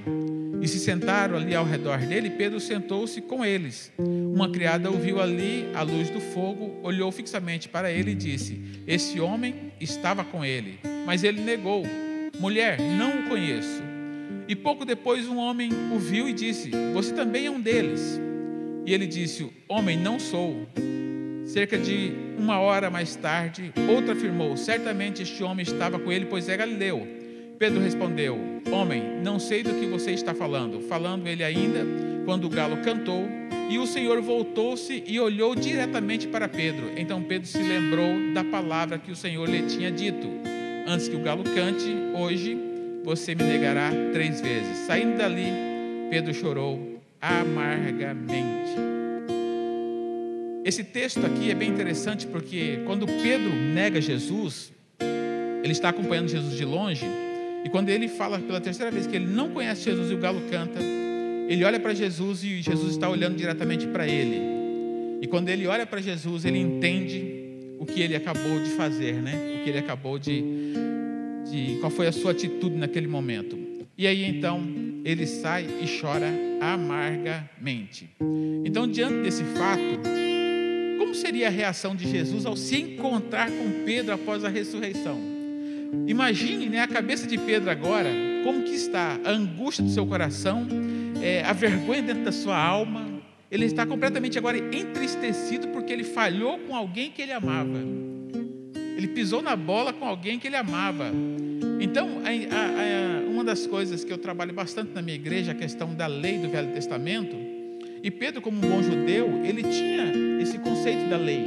e 0.62 0.67
se 0.67 0.79
sentaram 0.79 1.36
ali 1.36 1.53
ao 1.53 1.65
redor 1.65 2.00
dele, 2.00 2.32
Pedro 2.32 2.60
sentou-se 2.60 3.22
com 3.22 3.46
eles. 3.46 3.91
Uma 3.98 4.50
criada 4.50 4.89
ouviu 4.89 5.22
ali 5.22 5.67
a 5.74 5.84
luz 5.84 6.10
do 6.10 6.20
fogo, 6.20 6.79
olhou 6.82 7.12
fixamente 7.12 7.70
para 7.70 7.91
ele 7.91 8.12
e 8.12 8.15
disse: 8.15 8.60
Esse 8.88 9.20
homem 9.20 9.72
estava 9.79 10.24
com 10.24 10.44
ele. 10.44 10.79
Mas 11.06 11.24
ele 11.24 11.41
negou: 11.41 11.84
Mulher, 12.39 12.79
não 12.79 13.20
o 13.20 13.29
conheço. 13.29 13.84
E 14.48 14.56
pouco 14.56 14.86
depois 14.86 15.27
um 15.27 15.38
homem 15.38 15.70
o 15.94 16.00
viu 16.00 16.27
e 16.27 16.34
disse: 16.34 16.72
Você 16.94 17.13
também 17.13 17.46
é 17.46 17.51
um 17.51 17.62
deles. 17.62 18.20
E 18.86 18.94
ele 18.94 19.06
disse: 19.06 19.48
Homem, 19.67 19.98
não 19.98 20.20
sou. 20.20 20.67
Cerca 21.48 21.77
de 21.77 22.12
uma 22.38 22.60
hora 22.60 22.89
mais 22.89 23.16
tarde, 23.16 23.72
outro 23.89 24.12
afirmou: 24.12 24.58
Certamente 24.58 25.24
este 25.24 25.42
homem 25.42 25.63
estava 25.63 25.98
com 25.98 26.12
ele, 26.12 26.25
pois 26.25 26.50
é 26.50 26.58
Galileu. 26.58 27.08
Pedro 27.58 27.80
respondeu: 27.80 28.38
Homem, 28.70 29.01
não 29.24 29.39
sei 29.39 29.63
do 29.63 29.74
que 29.74 29.86
você 29.86 30.12
está 30.12 30.34
falando. 30.34 30.82
Falando 30.82 31.25
ele 31.25 31.46
ainda, 31.46 31.86
quando 32.25 32.46
o 32.46 32.50
galo 32.50 32.75
cantou, 32.84 33.25
e 33.70 33.80
o 33.80 33.88
Senhor 33.88 34.22
voltou-se 34.22 35.01
e 35.08 35.18
olhou 35.22 35.56
diretamente 35.56 36.27
para 36.27 36.50
Pedro. 36.50 36.92
Então 36.98 37.24
Pedro 37.24 37.48
se 37.48 37.60
lembrou 37.60 38.34
da 38.34 38.44
palavra 38.44 39.00
que 39.00 39.10
o 39.12 39.16
Senhor 39.16 39.48
lhe 39.50 39.62
tinha 39.68 39.89
dito: 39.89 40.27
Antes 40.86 41.08
que 41.08 41.16
o 41.16 41.24
galo 41.24 41.46
cante, 41.46 41.96
hoje 42.13 42.58
você 43.06 43.34
me 43.34 43.44
negará 43.44 43.89
três 44.12 44.42
vezes. 44.42 44.80
Saindo 44.80 45.18
dali, 45.18 45.48
Pedro 46.10 46.34
chorou 46.34 47.00
amargamente. 47.22 48.97
Esse 50.68 50.84
texto 50.84 51.26
aqui 51.26 51.50
é 51.50 51.56
bem 51.56 51.70
interessante 51.70 52.28
porque 52.28 52.82
quando 52.86 53.06
Pedro 53.06 53.56
nega 53.56 54.02
Jesus, 54.02 54.74
ele 55.64 55.72
está 55.72 55.88
acompanhando 55.88 56.28
Jesus 56.28 56.58
de 56.58 56.66
longe, 56.66 57.06
e 57.64 57.70
quando 57.70 57.88
ele 57.88 58.10
fala 58.10 58.38
pela 58.38 58.60
terceira 58.60 58.92
vez 58.92 59.08
que 59.08 59.16
ele 59.16 59.28
não 59.28 59.50
conhece 59.52 59.86
Jesus 59.86 60.12
e 60.12 60.14
o 60.14 60.18
galo 60.18 60.42
canta, 60.52 60.82
ele 61.48 61.64
olha 61.64 61.80
para 61.80 61.94
Jesus 61.94 62.44
e 62.44 62.62
Jesus 62.62 62.92
está 62.92 63.08
olhando 63.08 63.38
diretamente 63.38 63.88
para 63.88 64.06
ele. 64.06 64.42
E 65.22 65.28
quando 65.28 65.48
ele 65.48 65.66
olha 65.68 65.86
para 65.86 66.02
Jesus, 66.02 66.44
ele 66.44 66.58
entende 66.58 67.24
o 67.80 67.86
que 67.86 68.02
ele 68.02 68.18
acabou 68.18 68.62
de 68.62 68.72
fazer, 68.72 69.14
né? 69.14 69.36
O 69.62 69.64
que 69.64 69.70
ele 69.70 69.80
acabou 69.80 70.20
de, 70.20 70.44
de 71.50 71.78
qual 71.80 71.90
foi 71.90 72.08
a 72.08 72.12
sua 72.12 72.32
atitude 72.32 72.76
naquele 72.76 73.08
momento. 73.08 73.58
E 73.98 74.06
aí 74.06 74.26
então 74.26 74.62
ele 75.06 75.26
sai 75.26 75.66
e 75.82 75.88
chora 76.02 76.30
amargamente. 76.60 78.10
Então, 78.66 78.86
diante 78.86 79.24
desse 79.24 79.46
fato, 79.46 80.27
seria 81.18 81.48
a 81.48 81.52
reação 81.52 81.96
de 81.96 82.10
Jesus 82.10 82.46
ao 82.46 82.56
se 82.56 82.80
encontrar 82.80 83.50
com 83.50 83.84
Pedro 83.86 84.14
após 84.14 84.44
a 84.44 84.50
ressurreição? 84.50 85.20
Imagine 86.08 86.68
né, 86.70 86.82
a 86.82 86.88
cabeça 86.88 87.28
de 87.28 87.38
Pedro 87.38 87.70
agora, 87.70 88.10
como 88.44 88.64
que 88.64 88.74
está 88.74 89.20
a 89.24 89.32
angústia 89.32 89.84
do 89.84 89.90
seu 89.90 90.06
coração, 90.06 90.68
é, 91.22 91.44
a 91.44 91.54
vergonha 91.54 92.02
dentro 92.02 92.24
da 92.24 92.32
sua 92.32 92.58
alma. 92.58 93.06
Ele 93.50 93.66
está 93.66 93.86
completamente 93.86 94.38
agora 94.38 94.58
entristecido 94.58 95.70
porque 95.70 95.94
ele 95.94 96.04
falhou 96.04 96.60
com 96.60 96.76
alguém 96.76 97.12
que 97.12 97.22
ele 97.22 97.32
amava. 97.32 97.80
Ele 98.98 99.08
pisou 99.08 99.42
na 99.42 99.56
bola 99.56 99.94
com 99.94 100.06
alguém 100.06 100.40
que 100.40 100.48
ele 100.48 100.56
amava. 100.56 101.12
Então, 101.80 102.22
a, 102.24 102.30
a, 102.30 103.24
a, 103.26 103.30
uma 103.30 103.44
das 103.44 103.68
coisas 103.68 104.04
que 104.04 104.12
eu 104.12 104.18
trabalho 104.18 104.54
bastante 104.54 104.92
na 104.94 105.02
minha 105.02 105.16
igreja, 105.16 105.52
a 105.52 105.56
questão 105.56 105.94
da 105.94 106.08
lei 106.08 106.38
do 106.40 106.50
Velho 106.50 106.74
Testamento, 106.74 107.36
e 108.08 108.12
Pedro, 108.12 108.42
como 108.42 108.58
um 108.58 108.62
bom 108.62 108.82
judeu, 108.82 109.44
ele 109.44 109.62
tinha 109.64 110.42
esse 110.42 110.58
conceito 110.60 111.10
da 111.10 111.18
lei. 111.18 111.46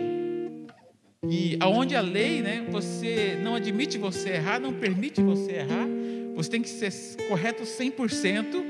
E 1.27 1.57
aonde 1.59 1.97
a 1.97 2.03
lei, 2.03 2.43
né, 2.43 2.67
você 2.69 3.39
não 3.43 3.55
admite 3.55 3.97
você 3.97 4.33
errar, 4.33 4.61
não 4.61 4.75
permite 4.75 5.23
você 5.23 5.53
errar, 5.53 5.89
você 6.35 6.51
tem 6.51 6.61
que 6.61 6.69
ser 6.69 6.93
correto 7.29 7.63
100%. 7.63 8.63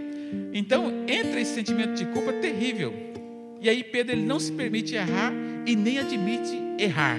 Então, 0.54 1.04
entra 1.08 1.40
esse 1.40 1.52
sentimento 1.52 1.94
de 1.94 2.06
culpa 2.06 2.32
terrível. 2.34 2.94
E 3.60 3.68
aí 3.68 3.82
Pedro 3.82 4.14
ele 4.14 4.24
não 4.24 4.38
se 4.38 4.52
permite 4.52 4.94
errar 4.94 5.32
e 5.66 5.74
nem 5.74 5.98
admite 5.98 6.56
errar. 6.78 7.18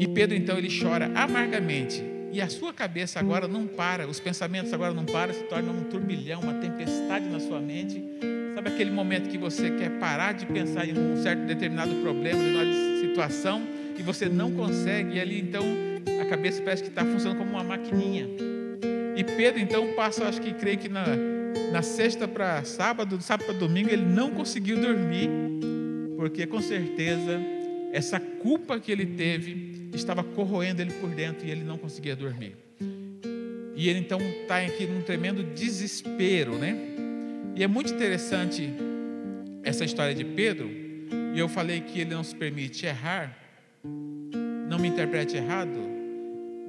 E 0.00 0.08
Pedro 0.08 0.36
então 0.36 0.58
ele 0.58 0.68
chora 0.68 1.12
amargamente 1.14 2.02
e 2.32 2.40
a 2.40 2.48
sua 2.48 2.72
cabeça 2.72 3.20
agora 3.20 3.46
não 3.46 3.68
para, 3.68 4.08
os 4.08 4.18
pensamentos 4.18 4.72
agora 4.72 4.92
não 4.92 5.04
param, 5.04 5.32
se 5.32 5.44
torna 5.44 5.70
um 5.70 5.84
turbilhão, 5.84 6.40
uma 6.40 6.54
tempestade 6.54 7.28
na 7.28 7.38
sua 7.38 7.60
mente. 7.60 8.02
Sabe 8.58 8.70
aquele 8.70 8.90
momento 8.90 9.28
que 9.28 9.38
você 9.38 9.70
quer 9.70 9.88
parar 10.00 10.32
de 10.32 10.44
pensar 10.44 10.84
em 10.84 10.92
um 10.98 11.22
certo 11.22 11.46
determinado 11.46 11.94
problema, 12.02 12.42
em 12.42 12.56
uma 12.56 13.00
situação, 13.00 13.62
e 13.96 14.02
você 14.02 14.28
não 14.28 14.50
consegue, 14.50 15.14
e 15.14 15.20
ali 15.20 15.40
então 15.40 15.62
a 16.20 16.24
cabeça 16.24 16.60
parece 16.60 16.82
que 16.82 16.88
está 16.88 17.04
funcionando 17.04 17.38
como 17.38 17.52
uma 17.52 17.62
maquininha. 17.62 18.26
E 19.14 19.22
Pedro 19.22 19.60
então 19.60 19.92
passa, 19.94 20.24
acho 20.24 20.40
que 20.40 20.52
creio 20.52 20.76
que 20.76 20.88
na, 20.88 21.04
na 21.70 21.82
sexta 21.82 22.26
para 22.26 22.64
sábado, 22.64 23.22
sábado 23.22 23.46
para 23.46 23.54
domingo, 23.56 23.90
ele 23.90 24.04
não 24.04 24.32
conseguiu 24.32 24.80
dormir, 24.80 25.30
porque 26.16 26.44
com 26.44 26.60
certeza 26.60 27.40
essa 27.92 28.18
culpa 28.18 28.80
que 28.80 28.90
ele 28.90 29.06
teve 29.06 29.88
estava 29.94 30.24
corroendo 30.24 30.82
ele 30.82 30.94
por 30.94 31.10
dentro 31.10 31.46
e 31.46 31.50
ele 31.52 31.62
não 31.62 31.78
conseguia 31.78 32.16
dormir. 32.16 32.56
E 33.76 33.88
ele 33.88 34.00
então 34.00 34.20
está 34.20 34.58
aqui 34.58 34.84
num 34.84 35.02
tremendo 35.02 35.44
desespero, 35.44 36.58
né? 36.58 36.76
E 37.58 37.64
é 37.64 37.66
muito 37.66 37.92
interessante 37.92 38.72
essa 39.64 39.84
história 39.84 40.14
de 40.14 40.24
Pedro. 40.24 40.70
E 41.34 41.38
eu 41.40 41.48
falei 41.48 41.80
que 41.80 41.98
ele 41.98 42.14
não 42.14 42.22
se 42.22 42.32
permite 42.32 42.86
errar. 42.86 43.36
Não 44.68 44.78
me 44.78 44.86
interprete 44.86 45.36
errado, 45.36 45.76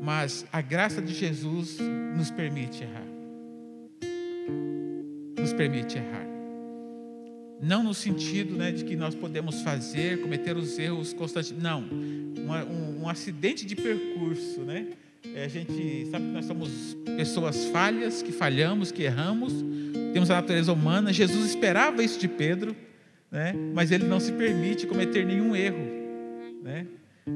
mas 0.01 0.48
a 0.51 0.62
graça 0.62 1.00
de 1.00 1.13
Jesus 1.13 1.77
nos 2.17 2.31
permite 2.31 2.81
errar. 2.81 3.05
Nos 5.38 5.53
permite 5.53 5.96
errar. 5.96 6.25
Não 7.62 7.84
no 7.84 7.93
sentido 7.93 8.58
né, 8.58 8.72
de 8.72 8.84
que 8.84 8.96
nós 8.96 9.13
podemos 9.13 9.62
fazer, 9.62 10.19
cometer 10.22 10.58
os 10.58 10.79
erros 10.79 11.13
constantemente. 11.13 11.62
Não. 11.62 11.81
um, 11.84 13.03
um, 13.03 13.08
acidente 13.08 13.63
de 13.63 13.75
percurso. 13.75 14.62
Né? 14.62 14.88
É, 15.35 15.43
a 15.43 15.47
gente 15.47 16.07
sabe 16.09 16.25
que 16.25 16.31
nós 16.31 16.45
somos 16.45 16.97
pessoas 17.17 17.65
falhas, 17.65 18.21
que 18.21 18.31
falhamos, 18.31 18.91
que 18.91 19.03
erramos, 19.03 19.53
temos 20.13 20.31
a 20.31 20.35
natureza 20.35 20.71
humana. 20.71 21.11
Jesus 21.11 21.45
esperava 21.45 22.03
isso 22.03 22.19
de 22.19 22.27
Pedro, 22.27 22.75
né? 23.31 23.53
mas 23.73 23.91
ele 23.91 24.05
não 24.05 24.19
se 24.19 24.31
permite 24.31 24.88
cometer 24.88 25.25
nenhum 25.25 25.55
erro. 25.55 25.85
Né? 26.63 26.88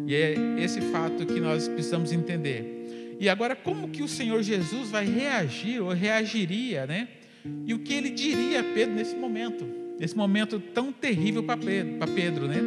E 0.07 0.15
é 0.15 0.33
esse 0.59 0.81
fato 0.81 1.25
que 1.25 1.39
nós 1.39 1.67
precisamos 1.67 2.11
entender. 2.11 3.15
E 3.19 3.29
agora, 3.29 3.55
como 3.55 3.89
que 3.89 4.01
o 4.01 4.07
Senhor 4.07 4.41
Jesus 4.41 4.89
vai 4.89 5.05
reagir 5.05 5.81
ou 5.81 5.89
reagiria, 5.89 6.85
né? 6.85 7.07
E 7.65 7.73
o 7.73 7.79
que 7.79 7.93
ele 7.93 8.09
diria 8.09 8.61
a 8.61 8.63
Pedro 8.63 8.95
nesse 8.95 9.15
momento? 9.15 9.65
Nesse 9.99 10.17
momento 10.17 10.59
tão 10.59 10.91
terrível 10.91 11.43
para 11.43 11.57
Pedro, 11.57 11.93
para 11.97 12.07
Pedro, 12.07 12.47
né? 12.47 12.59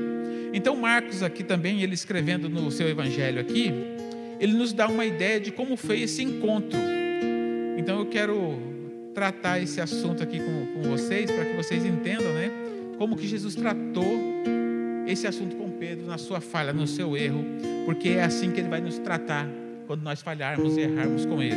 Então 0.54 0.76
Marcos 0.76 1.22
aqui 1.22 1.42
também, 1.42 1.82
ele 1.82 1.94
escrevendo 1.94 2.48
no 2.48 2.70
seu 2.70 2.88
evangelho 2.88 3.40
aqui, 3.40 3.72
ele 4.38 4.52
nos 4.52 4.72
dá 4.72 4.88
uma 4.88 5.04
ideia 5.04 5.40
de 5.40 5.50
como 5.50 5.76
foi 5.76 6.00
esse 6.00 6.22
encontro. 6.22 6.78
Então 7.76 7.98
eu 7.98 8.06
quero 8.06 8.58
tratar 9.14 9.60
esse 9.60 9.80
assunto 9.80 10.22
aqui 10.22 10.38
com, 10.38 10.66
com 10.74 10.82
vocês, 10.90 11.30
para 11.30 11.44
que 11.44 11.56
vocês 11.56 11.84
entendam, 11.84 12.32
né? 12.34 12.50
Como 12.98 13.16
que 13.16 13.26
Jesus 13.26 13.54
tratou 13.54 14.04
esse 15.06 15.26
assunto 15.26 15.56
com 15.56 15.70
Pedro 15.70 16.06
na 16.06 16.18
sua 16.18 16.40
falha, 16.40 16.72
no 16.72 16.86
seu 16.86 17.16
erro, 17.16 17.44
porque 17.84 18.10
é 18.10 18.24
assim 18.24 18.50
que 18.50 18.60
ele 18.60 18.68
vai 18.68 18.80
nos 18.80 18.98
tratar 18.98 19.48
quando 19.86 20.02
nós 20.02 20.20
falharmos 20.20 20.76
e 20.76 20.80
errarmos 20.80 21.24
com 21.24 21.42
ele. 21.42 21.54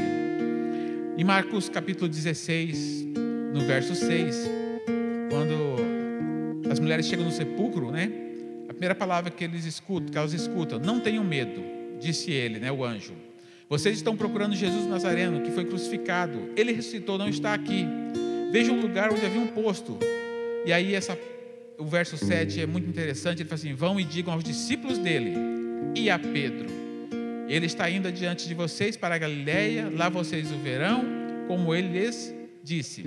Em 1.17 1.23
Marcos 1.23 1.67
capítulo 1.67 2.07
16, 2.07 3.07
no 3.53 3.61
verso 3.61 3.95
6, 3.95 4.49
quando 5.29 6.71
as 6.71 6.79
mulheres 6.79 7.07
chegam 7.07 7.25
no 7.25 7.31
sepulcro, 7.31 7.91
né? 7.91 8.11
A 8.69 8.71
primeira 8.71 8.93
palavra 8.93 9.31
que 9.31 9.43
eles 9.43 9.65
escutam, 9.65 10.09
que 10.09 10.17
elas 10.17 10.33
escutam, 10.33 10.79
não 10.79 10.99
tenham 10.99 11.23
medo, 11.23 11.78
disse 11.99 12.31
ele, 12.31 12.59
né, 12.59 12.71
o 12.71 12.83
anjo. 12.83 13.13
Vocês 13.69 13.97
estão 13.97 14.17
procurando 14.17 14.55
Jesus 14.55 14.87
Nazareno, 14.87 15.41
que 15.41 15.51
foi 15.51 15.63
crucificado. 15.65 16.49
Ele 16.55 16.71
ressuscitou, 16.71 17.19
não 17.19 17.29
está 17.29 17.53
aqui. 17.53 17.85
Vejam 18.51 18.75
um 18.75 18.81
lugar 18.81 19.13
onde 19.13 19.23
havia 19.23 19.39
um 19.39 19.47
posto. 19.47 19.99
E 20.65 20.73
aí 20.73 20.95
essa, 20.95 21.17
o 21.77 21.85
verso 21.85 22.17
7 22.17 22.61
é 22.61 22.65
muito 22.65 22.89
interessante. 22.89 23.43
Ele 23.43 23.49
fala 23.49 23.59
assim: 23.59 23.73
Vão 23.75 23.99
e 23.99 24.03
digam 24.03 24.33
aos 24.33 24.43
discípulos 24.43 24.97
dele 24.97 25.35
e 25.95 26.09
a 26.09 26.17
Pedro. 26.17 26.67
Ele 27.47 27.67
está 27.67 27.87
indo 27.89 28.07
adiante 28.07 28.47
de 28.47 28.55
vocês 28.55 28.97
para 28.97 29.13
a 29.13 29.17
Galiléia. 29.19 29.91
lá 29.95 30.09
vocês 30.09 30.51
o 30.51 30.57
verão, 30.57 31.03
como 31.47 31.73
ele 31.75 31.89
lhes 31.89 32.33
disse. 32.63 33.03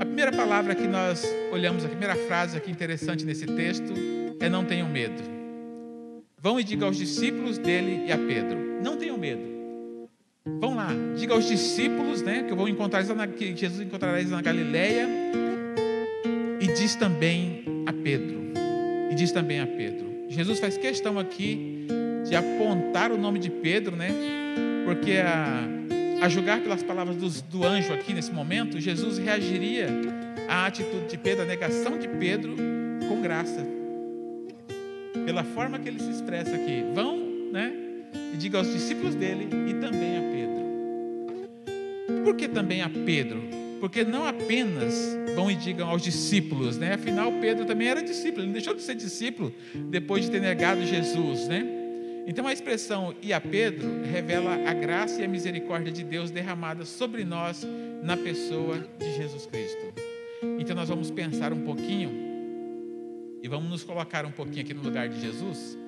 A 0.00 0.04
primeira 0.04 0.32
palavra 0.32 0.74
que 0.74 0.88
nós 0.88 1.24
olhamos, 1.52 1.84
a 1.84 1.88
primeira 1.88 2.16
frase 2.16 2.56
aqui 2.56 2.68
interessante 2.68 3.24
nesse 3.24 3.46
texto 3.46 3.92
é: 4.40 4.48
Não 4.48 4.64
tenham 4.64 4.88
medo. 4.88 5.39
Vão 6.42 6.58
e 6.58 6.64
diga 6.64 6.86
aos 6.86 6.96
discípulos 6.96 7.58
dele 7.58 8.06
e 8.06 8.12
a 8.12 8.18
Pedro: 8.18 8.58
Não 8.82 8.96
tenham 8.96 9.18
medo. 9.18 9.42
Vão 10.58 10.74
lá, 10.74 10.88
diga 11.16 11.34
aos 11.34 11.46
discípulos, 11.46 12.22
né, 12.22 12.44
que 12.44 12.52
eu 12.52 12.56
vou 12.56 12.68
encontrar 12.68 13.04
que 13.28 13.54
Jesus 13.54 13.80
encontrará 13.80 14.18
eles 14.18 14.30
na 14.30 14.40
Galileia. 14.40 15.08
E 16.60 16.66
diz 16.66 16.94
também 16.94 17.64
a 17.86 17.92
Pedro. 17.92 18.52
E 19.10 19.14
diz 19.14 19.32
também 19.32 19.60
a 19.60 19.66
Pedro. 19.66 20.06
Jesus 20.28 20.58
faz 20.60 20.76
questão 20.76 21.18
aqui 21.18 21.86
de 22.26 22.34
apontar 22.34 23.12
o 23.12 23.18
nome 23.18 23.38
de 23.38 23.50
Pedro, 23.50 23.96
né? 23.96 24.08
Porque 24.86 25.12
a 25.18 25.80
a 26.20 26.28
julgar 26.28 26.60
pelas 26.60 26.82
palavras 26.82 27.16
do, 27.16 27.28
do 27.44 27.66
anjo 27.66 27.94
aqui 27.94 28.12
nesse 28.12 28.30
momento, 28.30 28.78
Jesus 28.78 29.16
reagiria 29.16 29.88
à 30.48 30.66
atitude 30.66 31.08
de 31.08 31.16
Pedro, 31.16 31.44
à 31.44 31.46
negação 31.46 31.98
de 31.98 32.06
Pedro, 32.08 32.54
com 33.08 33.22
graça. 33.22 33.79
Pela 35.24 35.44
forma 35.44 35.78
que 35.78 35.88
ele 35.88 35.98
se 35.98 36.10
expressa 36.10 36.54
aqui. 36.54 36.84
Vão, 36.94 37.18
né? 37.52 37.72
E 38.32 38.36
diga 38.36 38.58
aos 38.58 38.72
discípulos 38.72 39.14
dele 39.14 39.48
e 39.68 39.74
também 39.74 40.18
a 40.18 40.22
Pedro. 40.22 40.60
Por 42.24 42.36
que 42.36 42.48
também 42.48 42.82
a 42.82 42.88
Pedro? 42.88 43.42
Porque 43.80 44.04
não 44.04 44.26
apenas 44.26 45.16
vão 45.34 45.50
e 45.50 45.54
digam 45.54 45.88
aos 45.88 46.02
discípulos, 46.02 46.76
né? 46.76 46.94
Afinal, 46.94 47.32
Pedro 47.40 47.64
também 47.64 47.88
era 47.88 48.02
discípulo, 48.02 48.44
ele 48.44 48.52
deixou 48.52 48.74
de 48.74 48.82
ser 48.82 48.94
discípulo 48.94 49.52
depois 49.74 50.26
de 50.26 50.30
ter 50.30 50.40
negado 50.40 50.84
Jesus, 50.84 51.48
né? 51.48 51.66
Então 52.26 52.46
a 52.46 52.52
expressão 52.52 53.14
e 53.22 53.32
a 53.32 53.40
Pedro 53.40 54.02
revela 54.04 54.54
a 54.68 54.74
graça 54.74 55.20
e 55.20 55.24
a 55.24 55.28
misericórdia 55.28 55.90
de 55.90 56.04
Deus 56.04 56.30
derramada 56.30 56.84
sobre 56.84 57.24
nós 57.24 57.66
na 58.02 58.16
pessoa 58.16 58.86
de 58.98 59.16
Jesus 59.16 59.46
Cristo. 59.46 59.94
Então 60.58 60.76
nós 60.76 60.88
vamos 60.88 61.10
pensar 61.10 61.52
um 61.52 61.62
pouquinho 61.62 62.29
e 63.42 63.48
vamos 63.48 63.70
nos 63.70 63.82
colocar 63.84 64.24
um 64.26 64.30
pouquinho 64.30 64.62
aqui 64.62 64.74
no 64.74 64.82
lugar 64.82 65.08
de 65.08 65.20
Jesus. 65.20 65.78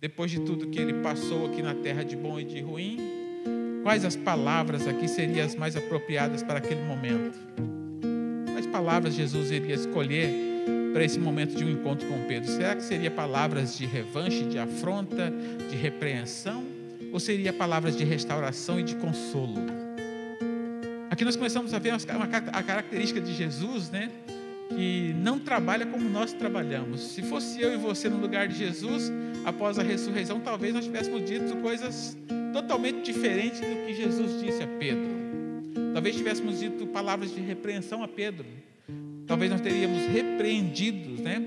Depois 0.00 0.30
de 0.30 0.40
tudo 0.40 0.68
que 0.68 0.78
ele 0.78 0.94
passou 1.02 1.46
aqui 1.46 1.62
na 1.62 1.74
terra 1.74 2.02
de 2.02 2.16
bom 2.16 2.38
e 2.38 2.44
de 2.44 2.60
ruim, 2.60 2.98
quais 3.82 4.04
as 4.04 4.14
palavras 4.16 4.86
aqui 4.86 5.08
seriam 5.08 5.46
as 5.46 5.54
mais 5.54 5.76
apropriadas 5.76 6.42
para 6.42 6.58
aquele 6.58 6.82
momento? 6.82 7.38
Quais 8.52 8.66
palavras 8.66 9.14
Jesus 9.14 9.50
iria 9.50 9.74
escolher 9.74 10.28
para 10.92 11.04
esse 11.04 11.18
momento 11.18 11.54
de 11.54 11.64
um 11.64 11.70
encontro 11.70 12.06
com 12.08 12.26
Pedro? 12.26 12.50
Será 12.50 12.74
que 12.74 12.82
seria 12.82 13.10
palavras 13.10 13.76
de 13.76 13.86
revanche, 13.86 14.44
de 14.44 14.58
afronta, 14.58 15.32
de 15.70 15.76
repreensão? 15.76 16.64
Ou 17.12 17.20
seria 17.20 17.52
palavras 17.52 17.96
de 17.96 18.04
restauração 18.04 18.78
e 18.78 18.82
de 18.82 18.96
consolo? 18.96 19.54
Aqui 21.08 21.24
nós 21.24 21.36
começamos 21.36 21.72
a 21.72 21.78
ver 21.78 21.92
a 21.92 22.62
característica 22.62 23.20
de 23.20 23.32
Jesus, 23.32 23.90
né? 23.90 24.10
Que 24.68 25.14
não 25.16 25.38
trabalha 25.38 25.86
como 25.86 26.08
nós 26.08 26.32
trabalhamos. 26.32 27.00
Se 27.00 27.22
fosse 27.22 27.60
eu 27.60 27.72
e 27.72 27.76
você 27.76 28.08
no 28.08 28.18
lugar 28.18 28.48
de 28.48 28.56
Jesus, 28.56 29.12
após 29.44 29.78
a 29.78 29.82
ressurreição, 29.82 30.40
talvez 30.40 30.74
nós 30.74 30.84
tivéssemos 30.84 31.24
dito 31.24 31.56
coisas 31.58 32.16
totalmente 32.52 33.04
diferentes 33.04 33.60
do 33.60 33.86
que 33.86 33.94
Jesus 33.94 34.40
disse 34.40 34.62
a 34.62 34.66
Pedro. 34.66 35.16
Talvez 35.92 36.16
tivéssemos 36.16 36.58
dito 36.58 36.86
palavras 36.86 37.34
de 37.34 37.40
repreensão 37.40 38.02
a 38.02 38.08
Pedro. 38.08 38.46
Talvez 39.26 39.50
nós 39.50 39.60
teríamos 39.60 40.06
repreendidos, 40.06 41.20
né? 41.20 41.42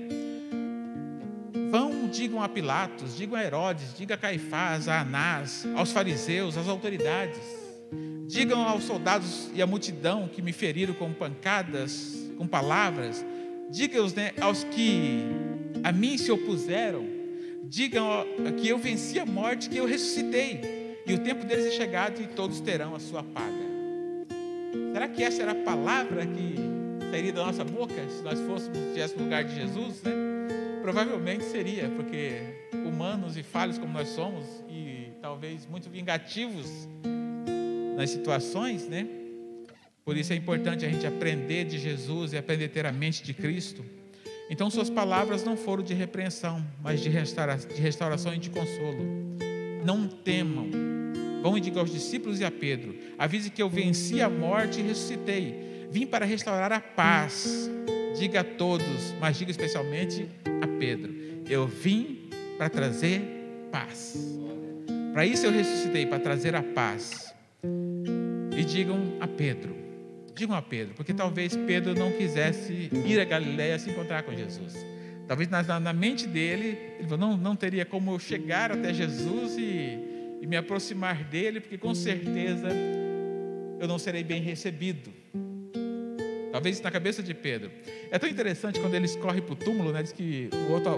Vão, 1.70 2.08
digam 2.08 2.42
a 2.42 2.48
Pilatos, 2.48 3.16
digam 3.16 3.36
a 3.36 3.44
Herodes, 3.44 3.94
digam 3.96 4.14
a 4.14 4.18
Caifás, 4.18 4.88
a 4.88 5.00
Anás, 5.00 5.66
aos 5.76 5.92
fariseus, 5.92 6.56
às 6.56 6.68
autoridades. 6.68 7.40
Digam 8.26 8.60
aos 8.60 8.84
soldados 8.84 9.50
e 9.54 9.62
à 9.62 9.66
multidão 9.66 10.28
que 10.28 10.42
me 10.42 10.52
feriram 10.52 10.94
com 10.94 11.12
pancadas, 11.12 12.19
com 12.40 12.46
palavras. 12.46 13.22
Digam 13.68 14.08
né, 14.16 14.32
aos 14.40 14.64
que 14.64 15.22
a 15.84 15.92
mim 15.92 16.16
se 16.16 16.32
opuseram. 16.32 17.04
Digam 17.64 18.24
que 18.56 18.66
eu 18.66 18.78
venci 18.78 19.20
a 19.20 19.26
morte, 19.26 19.68
que 19.68 19.76
eu 19.76 19.84
ressuscitei. 19.84 20.96
E 21.06 21.12
o 21.12 21.18
tempo 21.18 21.44
deles 21.44 21.66
é 21.66 21.70
chegado 21.72 22.22
e 22.22 22.26
todos 22.28 22.58
terão 22.60 22.94
a 22.94 22.98
sua 22.98 23.22
paga. 23.22 23.70
Será 24.90 25.06
que 25.06 25.22
essa 25.22 25.42
era 25.42 25.52
a 25.52 25.54
palavra 25.54 26.26
que 26.26 26.54
sairia 27.10 27.32
da 27.32 27.44
nossa 27.44 27.62
boca 27.62 27.94
se 28.08 28.22
nós 28.22 28.40
fôssemos, 28.40 28.78
no 29.16 29.24
lugar 29.24 29.44
de 29.44 29.54
Jesus, 29.54 30.02
né? 30.02 30.12
Provavelmente 30.80 31.44
seria, 31.44 31.90
porque 31.90 32.40
humanos 32.72 33.36
e 33.36 33.42
falhos 33.42 33.76
como 33.76 33.92
nós 33.92 34.08
somos, 34.08 34.46
e 34.68 35.12
talvez 35.20 35.66
muito 35.66 35.90
vingativos 35.90 36.88
nas 37.96 38.10
situações, 38.10 38.88
né? 38.88 39.06
Por 40.04 40.16
isso 40.16 40.32
é 40.32 40.36
importante 40.36 40.84
a 40.84 40.88
gente 40.88 41.06
aprender 41.06 41.64
de 41.64 41.78
Jesus 41.78 42.32
e 42.32 42.38
aprender 42.38 42.66
a 42.66 42.68
ter 42.68 42.86
a 42.86 42.92
mente 42.92 43.22
de 43.22 43.34
Cristo. 43.34 43.84
Então, 44.48 44.70
suas 44.70 44.90
palavras 44.90 45.44
não 45.44 45.56
foram 45.56 45.82
de 45.82 45.94
repreensão, 45.94 46.66
mas 46.82 47.00
de, 47.00 47.08
restaura, 47.08 47.56
de 47.56 47.80
restauração 47.80 48.34
e 48.34 48.38
de 48.38 48.50
consolo. 48.50 49.04
Não 49.84 50.08
temam. 50.08 50.68
Vão 51.42 51.56
e 51.56 51.60
digam 51.60 51.80
aos 51.80 51.92
discípulos 51.92 52.40
e 52.40 52.44
a 52.44 52.50
Pedro: 52.50 52.94
avise 53.18 53.50
que 53.50 53.62
eu 53.62 53.68
venci 53.68 54.20
a 54.20 54.28
morte 54.28 54.80
e 54.80 54.82
ressuscitei. 54.82 55.88
Vim 55.90 56.06
para 56.06 56.24
restaurar 56.24 56.72
a 56.72 56.80
paz 56.80 57.70
diga 58.20 58.40
a 58.40 58.44
todos, 58.44 59.14
mas 59.18 59.38
diga 59.38 59.50
especialmente 59.50 60.28
a 60.62 60.66
Pedro: 60.78 61.14
Eu 61.48 61.66
vim 61.66 62.28
para 62.58 62.68
trazer 62.68 63.22
paz. 63.72 64.38
Para 65.12 65.24
isso 65.26 65.46
eu 65.46 65.50
ressuscitei, 65.50 66.06
para 66.06 66.20
trazer 66.20 66.54
a 66.54 66.62
paz. 66.62 67.34
E 68.56 68.62
digam 68.62 69.16
a 69.20 69.26
Pedro, 69.26 69.74
digam 70.40 70.56
a 70.56 70.62
Pedro, 70.62 70.94
porque 70.94 71.12
talvez 71.12 71.54
Pedro 71.54 71.94
não 71.94 72.10
quisesse 72.12 72.88
ir 72.92 73.20
a 73.20 73.24
Galiléia 73.24 73.78
se 73.78 73.90
encontrar 73.90 74.22
com 74.22 74.34
Jesus. 74.34 74.74
Talvez 75.28 75.50
na, 75.50 75.78
na 75.78 75.92
mente 75.92 76.26
dele, 76.26 76.78
ele 76.98 77.08
falou, 77.08 77.18
não, 77.18 77.36
não 77.36 77.54
teria 77.54 77.84
como 77.84 78.12
eu 78.12 78.18
chegar 78.18 78.72
até 78.72 78.92
Jesus 78.92 79.56
e, 79.58 79.98
e 80.40 80.46
me 80.46 80.56
aproximar 80.56 81.24
dele, 81.24 81.60
porque 81.60 81.76
com 81.76 81.94
certeza 81.94 82.68
eu 83.78 83.86
não 83.86 83.98
serei 83.98 84.24
bem 84.24 84.40
recebido. 84.40 85.12
Talvez 86.50 86.80
na 86.80 86.90
cabeça 86.90 87.22
de 87.22 87.34
Pedro. 87.34 87.70
É 88.10 88.18
tão 88.18 88.28
interessante 88.28 88.80
quando 88.80 88.94
eles 88.94 89.14
correm 89.16 89.42
para 89.42 89.52
o 89.52 89.56
túmulo, 89.56 89.92
né? 89.92 90.02
Diz 90.02 90.10
que 90.10 90.48
o, 90.52 90.72
outro, 90.72 90.90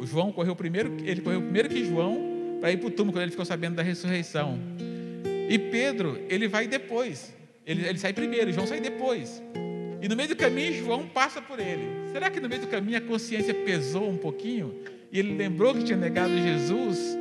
o 0.00 0.06
João 0.06 0.32
correu 0.32 0.54
primeiro, 0.56 0.96
ele 1.04 1.20
correu 1.20 1.42
primeiro 1.42 1.68
que 1.68 1.84
João 1.84 2.58
para 2.60 2.72
ir 2.72 2.78
para 2.78 2.86
o 2.86 2.90
túmulo 2.90 3.12
quando 3.12 3.22
ele 3.22 3.32
ficou 3.32 3.44
sabendo 3.44 3.74
da 3.74 3.82
ressurreição. 3.82 4.58
E 5.50 5.58
Pedro, 5.58 6.18
ele 6.30 6.48
vai 6.48 6.66
depois. 6.66 7.36
Ele, 7.66 7.84
ele 7.84 7.98
sai 7.98 8.12
primeiro, 8.12 8.52
João 8.52 8.66
sai 8.66 8.80
depois. 8.80 9.42
E 10.00 10.08
no 10.08 10.14
meio 10.14 10.28
do 10.28 10.36
caminho, 10.36 10.72
João 10.72 11.06
passa 11.08 11.42
por 11.42 11.58
ele. 11.58 12.10
Será 12.12 12.30
que 12.30 12.38
no 12.38 12.48
meio 12.48 12.60
do 12.60 12.68
caminho 12.68 12.98
a 12.98 13.00
consciência 13.00 13.52
pesou 13.52 14.08
um 14.08 14.16
pouquinho? 14.16 14.72
E 15.10 15.18
ele 15.18 15.34
lembrou 15.36 15.74
que 15.74 15.82
tinha 15.82 15.98
negado 15.98 16.36
Jesus? 16.38 17.18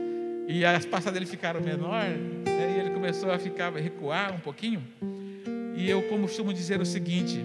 E 0.48 0.64
as 0.64 0.86
passadas 0.86 1.14
dele 1.14 1.26
ficaram 1.26 1.62
menor? 1.62 2.04
Né? 2.06 2.76
E 2.78 2.80
ele 2.80 2.92
começou 2.92 3.32
a 3.32 3.40
ficar, 3.40 3.74
recuar 3.74 4.36
um 4.36 4.40
pouquinho? 4.40 4.84
E 5.76 5.90
eu 5.90 6.04
costumo 6.04 6.54
dizer 6.54 6.80
o 6.80 6.86
seguinte: 6.86 7.44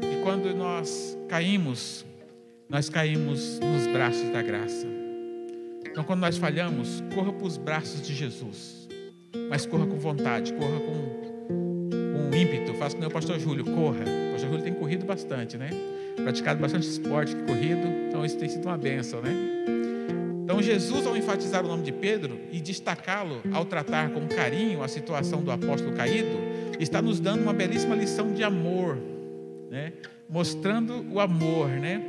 que 0.00 0.22
quando 0.22 0.54
nós 0.54 1.18
caímos, 1.28 2.06
nós 2.68 2.88
caímos 2.88 3.60
nos 3.60 3.86
braços 3.88 4.30
da 4.30 4.40
graça. 4.40 4.86
Então, 5.84 6.04
quando 6.04 6.20
nós 6.20 6.38
falhamos, 6.38 7.02
corra 7.14 7.32
para 7.32 7.46
os 7.46 7.58
braços 7.58 8.00
de 8.00 8.14
Jesus, 8.14 8.81
mas 9.48 9.66
corra 9.66 9.86
com 9.86 9.96
vontade, 9.96 10.52
corra 10.54 10.78
com, 10.80 12.30
com 12.30 12.36
ímpeto. 12.36 12.74
Faça 12.74 12.96
como 12.96 13.08
o 13.08 13.12
pastor 13.12 13.38
Júlio, 13.38 13.64
corra. 13.64 14.00
O 14.00 14.32
pastor 14.32 14.50
Júlio 14.50 14.62
tem 14.62 14.74
corrido 14.74 15.04
bastante, 15.04 15.56
né? 15.56 15.70
Praticado 16.16 16.60
bastante 16.60 16.86
esporte 16.86 17.34
corrido, 17.46 17.86
então 18.08 18.24
isso 18.24 18.36
tem 18.36 18.48
sido 18.48 18.66
uma 18.66 18.76
benção, 18.76 19.20
né? 19.22 19.34
Então, 20.44 20.60
Jesus, 20.60 21.06
ao 21.06 21.16
enfatizar 21.16 21.64
o 21.64 21.68
nome 21.68 21.82
de 21.82 21.92
Pedro 21.92 22.38
e 22.50 22.60
destacá-lo 22.60 23.40
ao 23.52 23.64
tratar 23.64 24.10
com 24.10 24.26
carinho 24.26 24.82
a 24.82 24.88
situação 24.88 25.42
do 25.42 25.50
apóstolo 25.50 25.94
caído, 25.94 26.36
está 26.78 27.00
nos 27.00 27.20
dando 27.20 27.42
uma 27.42 27.52
belíssima 27.52 27.94
lição 27.94 28.32
de 28.32 28.42
amor, 28.42 28.98
né? 29.70 29.92
mostrando 30.28 31.06
o 31.10 31.20
amor. 31.20 31.68
Né? 31.68 32.02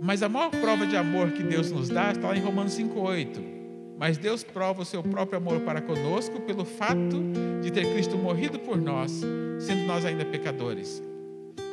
Mas 0.00 0.22
a 0.22 0.28
maior 0.28 0.50
prova 0.50 0.86
de 0.86 0.96
amor 0.96 1.30
que 1.32 1.42
Deus 1.42 1.70
nos 1.70 1.88
dá 1.88 2.12
está 2.12 2.28
lá 2.28 2.36
em 2.36 2.40
Romanos 2.40 2.76
5,8. 2.76 3.55
Mas 3.98 4.18
Deus 4.18 4.42
prova 4.42 4.82
o 4.82 4.84
seu 4.84 5.02
próprio 5.02 5.38
amor 5.38 5.60
para 5.60 5.80
conosco 5.80 6.40
pelo 6.40 6.64
fato 6.64 7.22
de 7.62 7.70
ter 7.70 7.92
Cristo 7.92 8.16
morrido 8.16 8.58
por 8.58 8.76
nós, 8.76 9.22
sendo 9.58 9.86
nós 9.86 10.04
ainda 10.04 10.24
pecadores. 10.24 11.02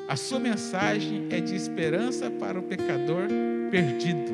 A 0.08 0.16
sua 0.16 0.40
mensagem 0.40 1.28
é 1.30 1.40
de 1.40 1.56
esperança 1.56 2.30
para 2.30 2.58
o 2.58 2.64
pecador 2.64 3.28
perdido. 3.70 4.32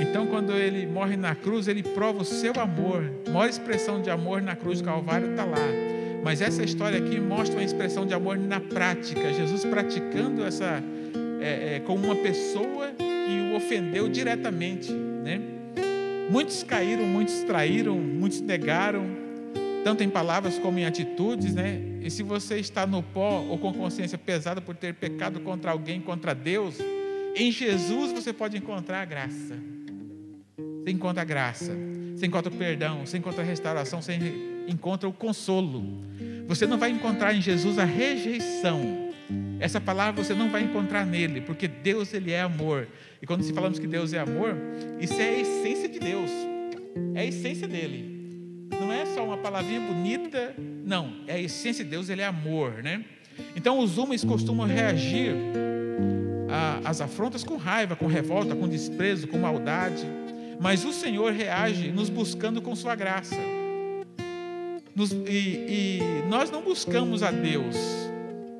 Então, 0.00 0.26
quando 0.26 0.52
ele 0.52 0.86
morre 0.86 1.16
na 1.16 1.34
cruz, 1.34 1.66
ele 1.66 1.82
prova 1.82 2.22
o 2.22 2.24
seu 2.24 2.52
amor. 2.60 3.10
A 3.26 3.30
maior 3.30 3.48
expressão 3.48 4.02
de 4.02 4.10
amor 4.10 4.42
na 4.42 4.54
cruz 4.54 4.80
do 4.80 4.84
Calvário 4.84 5.30
está 5.30 5.44
lá. 5.44 5.56
Mas 6.22 6.40
essa 6.40 6.62
história 6.62 6.98
aqui 6.98 7.20
mostra 7.20 7.56
uma 7.56 7.64
expressão 7.64 8.06
de 8.06 8.14
amor 8.14 8.38
na 8.38 8.60
prática. 8.60 9.32
Jesus 9.32 9.64
praticando 9.64 10.44
essa 10.44 10.82
é, 11.40 11.76
é, 11.76 11.80
com 11.80 11.94
uma 11.94 12.16
pessoa 12.16 12.92
que 12.96 13.52
o 13.52 13.56
ofendeu 13.56 14.08
diretamente, 14.08 14.92
né? 14.92 15.53
Muitos 16.30 16.62
caíram, 16.62 17.04
muitos 17.04 17.42
traíram, 17.42 17.96
muitos 17.96 18.40
negaram, 18.40 19.04
tanto 19.84 20.02
em 20.02 20.08
palavras 20.08 20.58
como 20.58 20.78
em 20.78 20.86
atitudes, 20.86 21.54
né? 21.54 21.80
E 22.00 22.10
se 22.10 22.22
você 22.22 22.58
está 22.58 22.86
no 22.86 23.02
pó 23.02 23.44
ou 23.48 23.58
com 23.58 23.72
consciência 23.72 24.18
pesada 24.18 24.60
por 24.60 24.74
ter 24.74 24.94
pecado 24.94 25.40
contra 25.40 25.70
alguém, 25.70 26.00
contra 26.00 26.34
Deus, 26.34 26.78
em 27.36 27.50
Jesus 27.50 28.12
você 28.12 28.32
pode 28.32 28.56
encontrar 28.56 29.02
a 29.02 29.04
graça. 29.04 29.56
Você 30.56 30.90
encontra 30.90 31.22
a 31.22 31.24
graça, 31.24 31.72
você 32.14 32.26
encontra 32.26 32.52
o 32.52 32.56
perdão, 32.56 33.06
você 33.06 33.18
encontra 33.18 33.42
a 33.42 33.46
restauração, 33.46 34.02
você 34.02 34.18
encontra 34.68 35.08
o 35.08 35.12
consolo. 35.12 36.04
Você 36.46 36.66
não 36.66 36.78
vai 36.78 36.90
encontrar 36.90 37.34
em 37.34 37.40
Jesus 37.40 37.78
a 37.78 37.84
rejeição. 37.84 39.03
Essa 39.64 39.80
palavra 39.80 40.22
você 40.22 40.34
não 40.34 40.50
vai 40.50 40.62
encontrar 40.62 41.06
nele, 41.06 41.40
porque 41.40 41.66
Deus 41.66 42.12
ele 42.12 42.30
é 42.30 42.42
amor. 42.42 42.86
E 43.22 43.26
quando 43.26 43.42
se 43.42 43.50
falamos 43.50 43.78
que 43.78 43.86
Deus 43.86 44.12
é 44.12 44.18
amor, 44.18 44.54
isso 45.00 45.14
é 45.14 45.26
a 45.26 45.40
essência 45.40 45.88
de 45.88 45.98
Deus. 45.98 46.30
É 47.14 47.20
a 47.20 47.24
essência 47.24 47.66
dele. 47.66 48.68
Não 48.78 48.92
é 48.92 49.06
só 49.06 49.24
uma 49.24 49.38
palavrinha 49.38 49.80
bonita, 49.80 50.54
não, 50.84 51.14
é 51.26 51.36
a 51.36 51.40
essência 51.40 51.82
de 51.82 51.90
Deus, 51.90 52.10
ele 52.10 52.20
é 52.20 52.26
amor, 52.26 52.82
né? 52.82 53.06
Então 53.56 53.78
os 53.78 53.96
homens 53.96 54.22
costumam 54.22 54.66
reagir 54.66 55.34
às 56.84 57.00
afrontas 57.00 57.42
com 57.42 57.56
raiva, 57.56 57.96
com 57.96 58.06
revolta, 58.06 58.54
com 58.54 58.68
desprezo, 58.68 59.26
com 59.28 59.38
maldade. 59.38 60.04
Mas 60.60 60.84
o 60.84 60.92
Senhor 60.92 61.32
reage 61.32 61.90
nos 61.90 62.10
buscando 62.10 62.60
com 62.60 62.76
Sua 62.76 62.94
graça. 62.94 63.40
Nos, 64.94 65.10
e, 65.10 65.16
e, 65.26 66.00
nós 66.28 66.50
não 66.50 66.60
buscamos 66.60 67.22
a 67.22 67.30
Deus. 67.30 68.04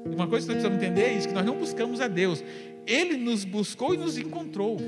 Uma 0.05 0.27
coisa 0.27 0.47
que 0.47 0.55
nós 0.55 0.63
precisamos 0.63 0.83
entender 0.83 1.03
é 1.03 1.13
isso: 1.15 1.29
que 1.29 1.35
nós 1.35 1.45
não 1.45 1.57
buscamos 1.57 2.01
a 2.01 2.09
Deus. 2.09 2.43
Ele 2.87 3.17
nos 3.17 3.45
buscou 3.45 3.95
e 3.95 3.97
nos 3.97 4.19
encontrou. 4.19 4.79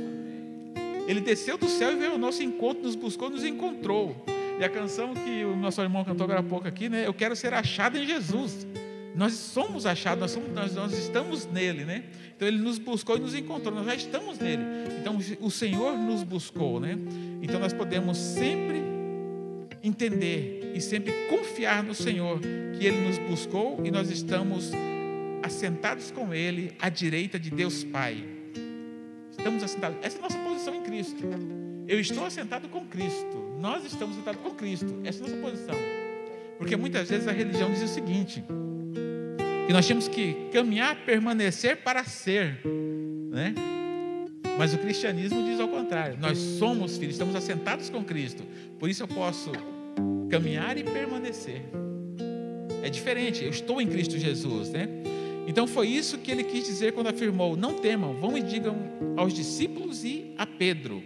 Ele 1.06 1.20
desceu 1.20 1.56
do 1.56 1.68
céu 1.68 1.92
e 1.92 1.96
veio 1.96 2.12
ao 2.12 2.18
nosso 2.18 2.42
encontro, 2.42 2.82
nos 2.82 2.96
buscou 2.96 3.28
e 3.28 3.32
nos 3.32 3.44
encontrou. 3.44 4.16
E 4.58 4.64
a 4.64 4.68
canção 4.68 5.14
que 5.14 5.44
o 5.44 5.54
nosso 5.54 5.80
irmão 5.80 6.04
cantou 6.04 6.24
agora 6.24 6.40
há 6.40 6.42
pouco 6.42 6.66
aqui, 6.66 6.88
né? 6.88 7.06
Eu 7.06 7.14
quero 7.14 7.36
ser 7.36 7.52
achado 7.54 7.96
em 7.96 8.06
Jesus. 8.06 8.66
Nós 9.14 9.32
somos 9.32 9.86
achados, 9.86 10.20
nós, 10.20 10.30
somos, 10.30 10.52
nós, 10.52 10.74
nós 10.74 10.92
estamos 10.92 11.46
nele, 11.46 11.84
né? 11.84 12.04
Então 12.36 12.46
ele 12.46 12.58
nos 12.58 12.78
buscou 12.78 13.16
e 13.16 13.20
nos 13.20 13.34
encontrou, 13.34 13.74
nós 13.74 13.86
já 13.86 13.94
estamos 13.94 14.38
nele. 14.38 14.62
Então 15.00 15.16
o 15.40 15.50
Senhor 15.50 15.96
nos 15.96 16.22
buscou, 16.22 16.80
né? 16.80 16.98
Então 17.40 17.58
nós 17.58 17.72
podemos 17.72 18.18
sempre 18.18 18.82
entender 19.82 20.72
e 20.74 20.80
sempre 20.80 21.12
confiar 21.30 21.82
no 21.82 21.94
Senhor 21.94 22.40
que 22.78 22.84
ele 22.84 23.06
nos 23.06 23.18
buscou 23.18 23.80
e 23.84 23.90
nós 23.90 24.10
estamos 24.10 24.70
assentados 25.46 26.10
com 26.10 26.34
ele 26.34 26.72
à 26.78 26.88
direita 26.88 27.38
de 27.38 27.50
Deus 27.50 27.84
Pai. 27.84 28.24
Estamos 29.30 29.62
assentados. 29.62 29.98
Essa 30.02 30.16
é 30.16 30.18
a 30.18 30.22
nossa 30.22 30.38
posição 30.38 30.74
em 30.74 30.82
Cristo. 30.82 31.22
Eu 31.86 32.00
estou 32.00 32.26
assentado 32.26 32.68
com 32.68 32.84
Cristo. 32.86 33.56
Nós 33.60 33.84
estamos 33.84 34.16
assentados 34.16 34.40
com 34.42 34.50
Cristo. 34.50 35.00
Essa 35.04 35.22
é 35.22 35.26
a 35.26 35.30
nossa 35.30 35.40
posição. 35.40 35.76
Porque 36.58 36.74
muitas 36.74 37.08
vezes 37.08 37.28
a 37.28 37.32
religião 37.32 37.70
diz 37.70 37.82
o 37.82 37.88
seguinte: 37.88 38.42
que 39.66 39.72
nós 39.72 39.86
temos 39.86 40.08
que 40.08 40.48
caminhar, 40.52 40.96
permanecer 41.06 41.76
para 41.76 42.02
ser, 42.02 42.60
né? 43.30 43.54
Mas 44.58 44.74
o 44.74 44.78
cristianismo 44.78 45.44
diz 45.44 45.60
ao 45.60 45.68
contrário: 45.68 46.18
nós 46.18 46.38
somos 46.38 46.98
filhos, 46.98 47.14
estamos 47.14 47.36
assentados 47.36 47.88
com 47.88 48.02
Cristo, 48.02 48.42
por 48.80 48.90
isso 48.90 49.04
eu 49.04 49.08
posso 49.08 49.52
caminhar 50.28 50.76
e 50.76 50.82
permanecer. 50.82 51.62
É 52.82 52.88
diferente, 52.88 53.44
eu 53.44 53.50
estou 53.50 53.80
em 53.80 53.86
Cristo 53.86 54.18
Jesus, 54.18 54.70
né? 54.70 54.88
Então 55.46 55.66
foi 55.66 55.88
isso 55.88 56.18
que 56.18 56.30
ele 56.30 56.44
quis 56.44 56.64
dizer 56.64 56.92
quando 56.92 57.08
afirmou: 57.08 57.56
Não 57.56 57.74
temam, 57.74 58.14
vão 58.14 58.36
e 58.36 58.42
digam 58.42 58.76
aos 59.16 59.32
discípulos 59.32 60.04
e 60.04 60.34
a 60.36 60.44
Pedro. 60.46 61.02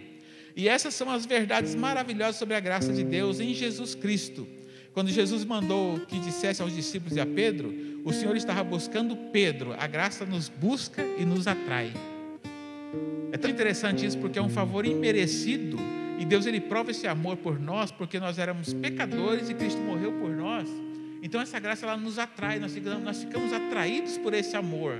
E 0.55 0.67
essas 0.67 0.93
são 0.93 1.09
as 1.09 1.25
verdades 1.25 1.75
maravilhosas 1.75 2.35
sobre 2.35 2.55
a 2.55 2.59
graça 2.59 2.91
de 2.91 3.03
Deus 3.03 3.39
em 3.39 3.53
Jesus 3.53 3.95
Cristo. 3.95 4.47
Quando 4.93 5.09
Jesus 5.09 5.45
mandou 5.45 5.99
que 6.01 6.19
dissesse 6.19 6.61
aos 6.61 6.75
discípulos 6.75 7.15
e 7.15 7.21
a 7.21 7.25
Pedro, 7.25 7.73
o 8.03 8.11
Senhor 8.11 8.35
estava 8.35 8.63
buscando 8.63 9.15
Pedro. 9.31 9.73
A 9.77 9.87
graça 9.87 10.25
nos 10.25 10.49
busca 10.49 11.01
e 11.17 11.23
nos 11.23 11.47
atrai. 11.47 11.93
É 13.31 13.37
tão 13.37 13.49
interessante 13.49 14.05
isso 14.05 14.17
porque 14.17 14.37
é 14.37 14.41
um 14.41 14.49
favor 14.49 14.85
imerecido 14.85 15.77
e 16.19 16.25
Deus 16.25 16.45
ele 16.45 16.59
prova 16.59 16.91
esse 16.91 17.07
amor 17.07 17.37
por 17.37 17.57
nós 17.57 17.89
porque 17.89 18.19
nós 18.19 18.37
éramos 18.37 18.73
pecadores 18.73 19.49
e 19.49 19.53
Cristo 19.53 19.79
morreu 19.79 20.11
por 20.13 20.29
nós. 20.29 20.67
Então 21.21 21.39
essa 21.39 21.59
graça 21.59 21.85
ela 21.85 21.97
nos 21.97 22.17
atrai, 22.17 22.59
nós 22.59 22.73
ficamos, 22.73 23.03
nós 23.03 23.23
ficamos 23.23 23.53
atraídos 23.53 24.17
por 24.17 24.33
esse 24.33 24.55
amor, 24.57 24.97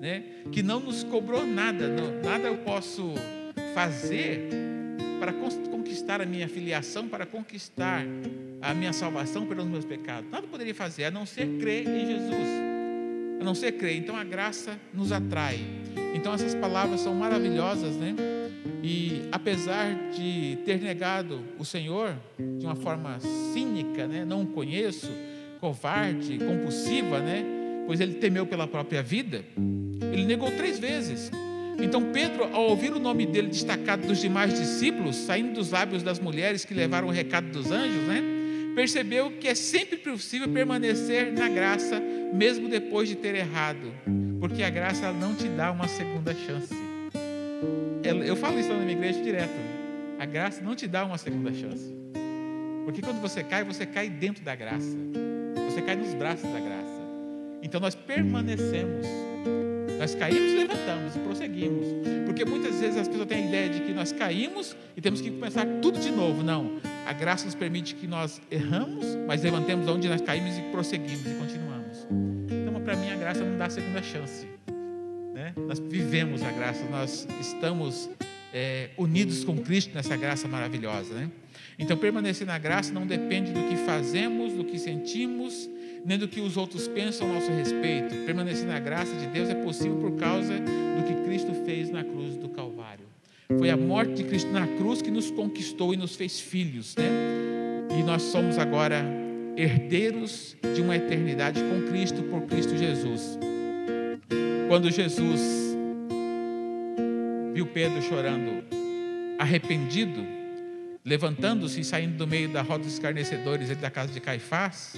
né? 0.00 0.24
Que 0.50 0.62
não 0.62 0.80
nos 0.80 1.04
cobrou 1.04 1.46
nada, 1.46 1.88
não, 1.88 2.20
nada 2.20 2.48
eu 2.48 2.58
posso 2.58 3.14
fazer 3.74 4.48
para 5.20 5.32
conquistar 5.32 6.20
a 6.20 6.26
minha 6.26 6.48
filiação, 6.48 7.06
para 7.06 7.24
conquistar 7.24 8.04
a 8.60 8.74
minha 8.74 8.92
salvação 8.92 9.46
pelos 9.46 9.66
meus 9.66 9.84
pecados. 9.84 10.28
Nada 10.28 10.46
poderia 10.48 10.74
fazer 10.74 11.04
a 11.04 11.10
não 11.12 11.24
ser 11.24 11.46
crer 11.58 11.86
em 11.86 12.06
Jesus, 12.06 12.48
a 13.40 13.44
não 13.44 13.54
ser 13.54 13.72
crer. 13.72 13.96
Então 13.96 14.16
a 14.16 14.24
graça 14.24 14.76
nos 14.92 15.12
atrai. 15.12 15.60
Então 16.12 16.34
essas 16.34 16.56
palavras 16.56 17.00
são 17.00 17.14
maravilhosas, 17.14 17.94
né? 17.96 18.16
E 18.82 19.22
apesar 19.30 19.94
de 20.10 20.58
ter 20.64 20.80
negado 20.80 21.40
o 21.56 21.64
Senhor 21.64 22.16
de 22.58 22.66
uma 22.66 22.74
forma 22.74 23.20
cínica, 23.52 24.08
né? 24.08 24.24
Não 24.24 24.42
o 24.42 24.46
conheço 24.48 25.08
covarde, 25.62 26.38
compulsiva, 26.38 27.20
né? 27.20 27.44
Pois 27.86 28.00
ele 28.00 28.14
temeu 28.14 28.44
pela 28.44 28.66
própria 28.66 29.00
vida. 29.00 29.44
Ele 30.12 30.26
negou 30.26 30.50
três 30.50 30.76
vezes. 30.76 31.30
Então 31.80 32.12
Pedro, 32.12 32.52
ao 32.52 32.64
ouvir 32.64 32.92
o 32.92 32.98
nome 32.98 33.24
dele 33.26 33.46
destacado 33.46 34.04
dos 34.04 34.20
demais 34.20 34.58
discípulos, 34.58 35.14
saindo 35.14 35.54
dos 35.54 35.70
lábios 35.70 36.02
das 36.02 36.18
mulheres 36.18 36.64
que 36.64 36.74
levaram 36.74 37.06
o 37.06 37.12
recado 37.12 37.46
dos 37.52 37.70
anjos, 37.70 38.02
né? 38.08 38.20
Percebeu 38.74 39.30
que 39.38 39.46
é 39.46 39.54
sempre 39.54 39.98
possível 39.98 40.48
permanecer 40.48 41.32
na 41.32 41.48
graça, 41.48 42.00
mesmo 42.34 42.68
depois 42.68 43.08
de 43.08 43.14
ter 43.14 43.36
errado, 43.36 43.92
porque 44.40 44.64
a 44.64 44.70
graça 44.70 45.12
não 45.12 45.32
te 45.32 45.46
dá 45.46 45.70
uma 45.70 45.86
segunda 45.86 46.34
chance. 46.34 46.74
Eu 48.26 48.34
falo 48.34 48.58
isso 48.58 48.70
na 48.70 48.80
minha 48.80 48.92
igreja 48.92 49.22
direto. 49.22 49.54
A 50.18 50.26
graça 50.26 50.60
não 50.60 50.74
te 50.74 50.88
dá 50.88 51.04
uma 51.04 51.18
segunda 51.18 51.54
chance. 51.54 51.94
Porque 52.84 53.00
quando 53.00 53.20
você 53.20 53.44
cai, 53.44 53.62
você 53.62 53.86
cai 53.86 54.10
dentro 54.10 54.42
da 54.42 54.56
graça. 54.56 54.96
Você 55.72 55.80
cai 55.80 55.96
nos 55.96 56.12
braços 56.12 56.44
da 56.44 56.60
graça. 56.60 57.00
Então 57.62 57.80
nós 57.80 57.94
permanecemos. 57.94 59.06
Nós 59.98 60.14
caímos, 60.14 60.52
levantamos 60.52 61.16
e 61.16 61.18
prosseguimos. 61.20 61.86
Porque 62.26 62.44
muitas 62.44 62.78
vezes 62.78 62.98
as 62.98 63.08
pessoas 63.08 63.26
têm 63.26 63.44
a 63.44 63.48
ideia 63.48 63.68
de 63.70 63.80
que 63.80 63.92
nós 63.94 64.12
caímos 64.12 64.76
e 64.94 65.00
temos 65.00 65.22
que 65.22 65.30
começar 65.30 65.64
tudo 65.80 65.98
de 65.98 66.10
novo. 66.10 66.42
Não. 66.42 66.78
A 67.06 67.14
graça 67.14 67.46
nos 67.46 67.54
permite 67.54 67.94
que 67.94 68.06
nós 68.06 68.38
erramos, 68.50 69.16
mas 69.26 69.42
levantemos 69.42 69.88
onde 69.88 70.10
nós 70.10 70.20
caímos 70.20 70.58
e 70.58 70.60
prosseguimos 70.72 71.24
e 71.24 71.34
continuamos. 71.36 72.06
Então, 72.50 72.78
para 72.82 72.94
mim, 72.94 73.10
a 73.10 73.16
graça 73.16 73.42
não 73.42 73.56
dá 73.56 73.70
segunda 73.70 74.02
chance. 74.02 74.46
Né? 75.32 75.54
Nós 75.56 75.78
vivemos 75.78 76.42
a 76.42 76.52
graça, 76.52 76.84
nós 76.90 77.26
estamos 77.40 78.10
é, 78.52 78.90
unidos 78.98 79.42
com 79.42 79.56
Cristo 79.56 79.94
nessa 79.94 80.18
graça 80.18 80.46
maravilhosa. 80.46 81.14
Né? 81.14 81.30
Então, 81.82 81.96
permanecer 81.96 82.46
na 82.46 82.58
graça 82.58 82.92
não 82.92 83.04
depende 83.04 83.50
do 83.50 83.60
que 83.64 83.74
fazemos, 83.78 84.52
do 84.52 84.64
que 84.64 84.78
sentimos, 84.78 85.68
nem 86.06 86.16
do 86.16 86.28
que 86.28 86.40
os 86.40 86.56
outros 86.56 86.86
pensam 86.86 87.28
a 87.28 87.32
nosso 87.32 87.50
respeito. 87.50 88.14
Permanecer 88.24 88.68
na 88.68 88.78
graça 88.78 89.12
de 89.16 89.26
Deus 89.26 89.48
é 89.48 89.54
possível 89.56 89.96
por 89.96 90.12
causa 90.12 90.54
do 90.60 91.04
que 91.04 91.24
Cristo 91.24 91.52
fez 91.66 91.90
na 91.90 92.04
cruz 92.04 92.36
do 92.36 92.48
Calvário. 92.50 93.04
Foi 93.58 93.68
a 93.68 93.76
morte 93.76 94.14
de 94.14 94.22
Cristo 94.22 94.48
na 94.52 94.64
cruz 94.64 95.02
que 95.02 95.10
nos 95.10 95.32
conquistou 95.32 95.92
e 95.92 95.96
nos 95.96 96.14
fez 96.14 96.38
filhos, 96.38 96.94
né? 96.94 97.10
E 97.98 98.02
nós 98.04 98.22
somos 98.22 98.58
agora 98.58 99.04
herdeiros 99.56 100.56
de 100.74 100.80
uma 100.80 100.94
eternidade 100.94 101.60
com 101.60 101.90
Cristo 101.90 102.22
por 102.22 102.42
Cristo 102.42 102.76
Jesus. 102.76 103.40
Quando 104.68 104.88
Jesus 104.88 105.40
viu 107.52 107.66
Pedro 107.66 108.00
chorando, 108.02 108.62
arrependido, 109.36 110.41
levantando-se 111.04 111.80
e 111.80 111.84
saindo 111.84 112.16
do 112.16 112.26
meio 112.26 112.48
da 112.48 112.62
roda 112.62 112.84
dos 112.84 112.92
escarnecedores 112.92 113.76
da 113.76 113.90
casa 113.90 114.12
de 114.12 114.20
Caifás, 114.20 114.96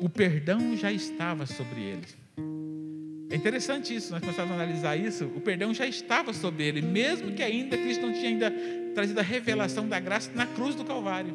o 0.00 0.08
perdão 0.08 0.76
já 0.76 0.90
estava 0.90 1.46
sobre 1.46 1.80
ele. 1.80 2.06
É 3.30 3.36
interessante 3.36 3.94
isso, 3.94 4.10
nós 4.10 4.20
começamos 4.20 4.50
a 4.50 4.54
analisar 4.54 4.96
isso. 4.96 5.26
O 5.36 5.40
perdão 5.40 5.72
já 5.72 5.86
estava 5.86 6.32
sobre 6.32 6.64
ele, 6.64 6.82
mesmo 6.82 7.32
que 7.32 7.42
ainda 7.42 7.78
Cristo 7.78 8.04
não 8.04 8.12
tinha 8.12 8.28
ainda 8.28 8.52
trazido 8.92 9.20
a 9.20 9.22
revelação 9.22 9.88
da 9.88 10.00
graça 10.00 10.32
na 10.32 10.46
cruz 10.46 10.74
do 10.74 10.84
Calvário. 10.84 11.32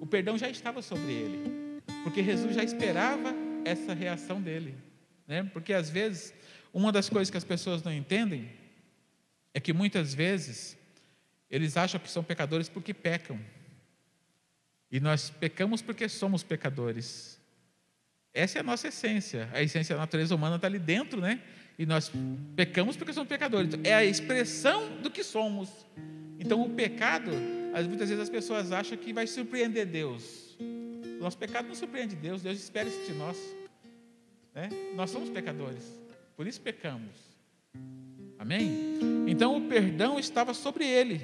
O 0.00 0.06
perdão 0.06 0.38
já 0.38 0.48
estava 0.48 0.80
sobre 0.80 1.12
ele, 1.12 1.82
porque 2.02 2.24
Jesus 2.24 2.54
já 2.54 2.64
esperava 2.64 3.34
essa 3.66 3.92
reação 3.92 4.40
dele. 4.40 4.74
Né? 5.28 5.42
Porque 5.52 5.74
às 5.74 5.90
vezes, 5.90 6.32
uma 6.72 6.90
das 6.90 7.10
coisas 7.10 7.30
que 7.30 7.36
as 7.36 7.44
pessoas 7.44 7.82
não 7.82 7.92
entendem 7.92 8.48
é 9.52 9.60
que 9.60 9.74
muitas 9.74 10.14
vezes 10.14 10.78
eles 11.50 11.76
acham 11.76 11.98
que 12.00 12.10
são 12.10 12.22
pecadores 12.22 12.68
porque 12.68 12.94
pecam. 12.94 13.38
E 14.90 15.00
nós 15.00 15.30
pecamos 15.30 15.82
porque 15.82 16.08
somos 16.08 16.42
pecadores. 16.42 17.38
Essa 18.32 18.58
é 18.58 18.60
a 18.60 18.62
nossa 18.62 18.88
essência. 18.88 19.48
A 19.52 19.62
essência 19.62 19.94
da 19.94 20.00
natureza 20.00 20.34
humana 20.34 20.56
está 20.56 20.66
ali 20.68 20.78
dentro, 20.78 21.20
né? 21.20 21.42
E 21.78 21.86
nós 21.86 22.12
pecamos 22.54 22.96
porque 22.96 23.12
somos 23.12 23.28
pecadores. 23.28 23.72
É 23.82 23.94
a 23.94 24.04
expressão 24.04 25.00
do 25.00 25.10
que 25.10 25.24
somos. 25.24 25.68
Então, 26.38 26.62
o 26.62 26.70
pecado, 26.70 27.30
muitas 27.88 28.08
vezes 28.08 28.22
as 28.22 28.30
pessoas 28.30 28.72
acham 28.72 28.96
que 28.96 29.12
vai 29.12 29.26
surpreender 29.26 29.86
Deus. 29.86 30.56
O 30.58 31.22
nosso 31.22 31.36
pecado 31.36 31.68
não 31.68 31.74
surpreende 31.74 32.16
Deus, 32.16 32.42
Deus 32.42 32.58
espera 32.58 32.88
isso 32.88 33.04
de 33.04 33.12
nós. 33.12 33.36
Né? 34.54 34.68
Nós 34.94 35.10
somos 35.10 35.28
pecadores, 35.28 35.84
por 36.36 36.46
isso 36.46 36.60
pecamos. 36.60 37.29
Amém? 38.40 38.72
Então 39.26 39.54
o 39.54 39.60
perdão 39.60 40.18
estava 40.18 40.54
sobre 40.54 40.86
ele. 40.86 41.20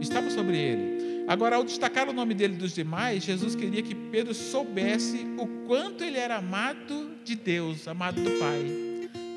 Estava 0.00 0.30
sobre 0.30 0.56
ele. 0.56 1.24
Agora, 1.28 1.56
ao 1.56 1.62
destacar 1.62 2.08
o 2.08 2.12
nome 2.12 2.32
dele 2.32 2.56
dos 2.56 2.74
demais, 2.74 3.22
Jesus 3.22 3.54
queria 3.54 3.82
que 3.82 3.94
Pedro 3.94 4.32
soubesse 4.32 5.26
o 5.36 5.46
quanto 5.66 6.02
ele 6.02 6.16
era 6.16 6.38
amado 6.38 7.10
de 7.22 7.36
Deus, 7.36 7.86
amado 7.86 8.22
do 8.22 8.30
Pai. 8.38 8.64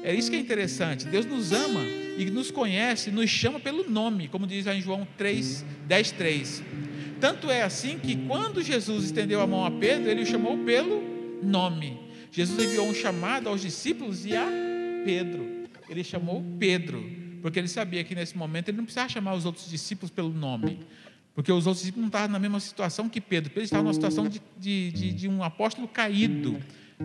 É 0.04 0.16
isso 0.16 0.32
que 0.32 0.38
é 0.38 0.40
interessante. 0.40 1.06
Deus 1.06 1.26
nos 1.26 1.52
ama 1.52 1.82
e 2.18 2.26
nos 2.32 2.50
conhece, 2.50 3.12
nos 3.12 3.30
chama 3.30 3.60
pelo 3.60 3.90
nome, 3.90 4.30
como 4.30 4.48
diz 4.48 4.66
em 4.66 4.80
João 4.80 5.06
3, 5.18 5.66
10, 5.86 6.12
3. 6.12 6.64
Tanto 7.20 7.52
é 7.52 7.62
assim 7.62 8.00
que 8.00 8.16
quando 8.26 8.64
Jesus 8.64 9.04
estendeu 9.04 9.42
a 9.42 9.48
mão 9.48 9.66
a 9.66 9.72
Pedro, 9.72 10.10
ele 10.10 10.22
o 10.22 10.26
chamou 10.26 10.58
pelo 10.60 11.04
nome. 11.44 12.00
Jesus 12.32 12.58
enviou 12.58 12.88
um 12.88 12.94
chamado 12.94 13.50
aos 13.50 13.62
discípulos 13.62 14.26
e 14.26 14.34
a 14.34 14.48
Pedro 15.04 15.55
ele 15.90 16.04
chamou 16.04 16.44
Pedro, 16.60 17.04
porque 17.42 17.60
ele 17.60 17.68
sabia 17.68 18.04
que 18.04 18.16
nesse 18.16 18.38
momento 18.38 18.70
ele 18.70 18.78
não 18.78 18.86
precisava 18.86 19.10
chamar 19.10 19.34
os 19.34 19.46
outros 19.46 19.70
discípulos 19.70 20.12
pelo 20.12 20.30
nome, 20.30 20.80
porque 21.34 21.52
os 21.52 21.68
outros 21.68 21.82
discípulos 21.82 22.02
não 22.04 22.08
estavam 22.08 22.30
na 22.30 22.40
mesma 22.40 22.60
situação 22.60 23.10
que 23.10 23.20
Pedro. 23.20 23.50
Pedro 23.50 23.64
estava 23.64 23.84
numa 23.84 23.94
situação 23.94 24.28
de, 24.28 24.42
de, 24.58 24.92
de, 24.92 25.14
de 25.14 25.28
um 25.28 25.44
apóstolo 25.44 25.88
caído, 25.88 26.60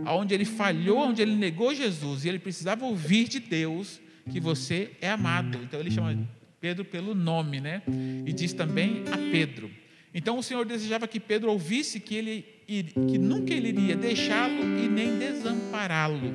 onde 0.06 0.34
ele 0.34 0.44
falhou, 0.44 0.98
onde 0.98 1.20
ele 1.20 1.34
negou 1.34 1.74
Jesus, 1.74 2.24
e 2.24 2.28
ele 2.28 2.38
precisava 2.38 2.84
ouvir 2.84 3.28
de 3.28 3.40
Deus 3.40 4.00
que 4.30 4.38
você 4.38 4.92
é 5.00 5.10
amado. 5.10 5.58
Então 5.62 5.80
ele 5.80 5.90
chama 5.90 6.16
Pedro 6.60 6.84
pelo 6.84 7.14
nome, 7.14 7.60
né? 7.60 7.82
E 8.24 8.32
diz 8.32 8.52
também 8.52 9.04
a 9.10 9.16
Pedro. 9.16 9.70
Então 10.14 10.38
o 10.38 10.42
Senhor 10.42 10.64
desejava 10.64 11.08
que 11.08 11.18
Pedro 11.18 11.50
ouvisse 11.50 11.98
que 12.00 12.14
ele 12.14 12.44
que 12.66 13.18
nunca 13.18 13.52
ele 13.52 13.70
iria 13.70 13.96
deixá-lo 13.96 14.62
e 14.78 14.88
nem 14.88 15.18
desampará-lo. 15.18 16.32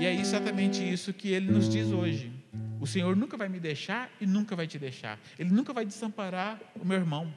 E 0.00 0.04
é 0.04 0.14
exatamente 0.14 0.82
isso 0.82 1.12
que 1.12 1.28
ele 1.28 1.50
nos 1.50 1.68
diz 1.68 1.90
hoje. 1.90 2.30
O 2.80 2.86
Senhor 2.86 3.16
nunca 3.16 3.36
vai 3.36 3.48
me 3.48 3.58
deixar 3.58 4.10
e 4.20 4.26
nunca 4.26 4.54
vai 4.54 4.66
te 4.66 4.78
deixar. 4.78 5.18
Ele 5.38 5.50
nunca 5.50 5.72
vai 5.72 5.84
desamparar 5.84 6.60
o 6.80 6.84
meu 6.84 6.98
irmão. 6.98 7.32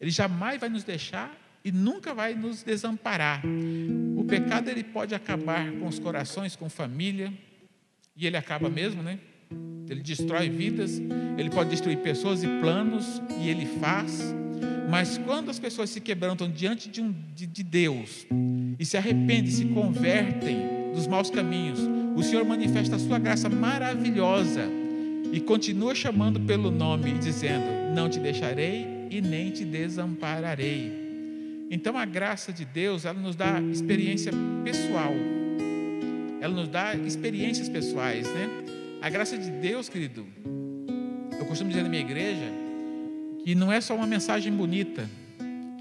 Ele 0.00 0.10
jamais 0.10 0.60
vai 0.60 0.68
nos 0.68 0.84
deixar 0.84 1.34
e 1.64 1.72
nunca 1.72 2.14
vai 2.14 2.34
nos 2.34 2.62
desamparar. 2.62 3.42
O 4.16 4.24
pecado 4.24 4.68
ele 4.68 4.84
pode 4.84 5.14
acabar 5.14 5.70
com 5.72 5.86
os 5.86 5.98
corações, 5.98 6.56
com 6.56 6.68
família, 6.68 7.32
e 8.16 8.26
ele 8.26 8.36
acaba 8.36 8.68
mesmo, 8.68 9.02
né? 9.02 9.18
Ele 9.88 10.02
destrói 10.02 10.48
vidas, 10.48 11.00
ele 11.36 11.50
pode 11.50 11.70
destruir 11.70 11.98
pessoas 11.98 12.42
e 12.42 12.46
planos, 12.46 13.20
e 13.40 13.48
ele 13.48 13.66
faz. 13.66 14.34
Mas 14.88 15.18
quando 15.18 15.50
as 15.50 15.58
pessoas 15.58 15.90
se 15.90 16.00
quebrantam 16.00 16.50
diante 16.50 16.88
de, 16.88 17.00
um, 17.00 17.12
de, 17.34 17.46
de 17.46 17.62
Deus 17.62 18.26
e 18.78 18.84
se 18.84 18.96
arrependem, 18.96 19.46
se 19.46 19.64
convertem 19.66 20.79
dos 20.94 21.06
maus 21.06 21.30
caminhos, 21.30 21.78
o 22.16 22.22
Senhor 22.22 22.44
manifesta 22.44 22.96
a 22.96 22.98
sua 22.98 23.18
graça 23.18 23.48
maravilhosa 23.48 24.68
e 25.32 25.40
continua 25.40 25.94
chamando 25.94 26.40
pelo 26.40 26.70
nome 26.70 27.12
dizendo: 27.12 27.94
Não 27.94 28.08
te 28.08 28.18
deixarei 28.18 29.06
e 29.10 29.20
nem 29.20 29.50
te 29.50 29.64
desampararei. 29.64 30.92
Então 31.70 31.96
a 31.96 32.04
graça 32.04 32.52
de 32.52 32.64
Deus, 32.64 33.04
ela 33.04 33.18
nos 33.18 33.36
dá 33.36 33.60
experiência 33.60 34.32
pessoal. 34.64 35.12
Ela 36.40 36.54
nos 36.54 36.68
dá 36.68 36.94
experiências 36.94 37.68
pessoais, 37.68 38.26
né? 38.26 38.48
A 39.00 39.08
graça 39.08 39.36
de 39.38 39.50
Deus, 39.50 39.88
querido, 39.88 40.26
eu 41.38 41.46
costumo 41.46 41.70
dizer 41.70 41.82
na 41.82 41.88
minha 41.88 42.02
igreja 42.02 42.52
que 43.44 43.54
não 43.54 43.72
é 43.72 43.80
só 43.80 43.94
uma 43.94 44.06
mensagem 44.06 44.52
bonita, 44.52 45.08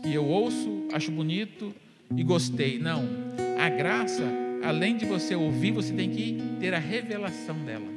que 0.02 0.14
eu 0.14 0.26
ouço, 0.26 0.88
acho 0.94 1.12
bonito 1.12 1.74
e 2.16 2.24
gostei. 2.24 2.78
Não. 2.80 3.04
A 3.60 3.70
graça, 3.70 4.24
além 4.64 4.98
de 4.98 5.06
você 5.06 5.36
ouvir, 5.36 5.72
você 5.72 5.94
tem 5.94 6.10
que 6.10 6.38
ter 6.60 6.74
a 6.74 6.80
revelação 6.80 7.58
dela. 7.66 7.88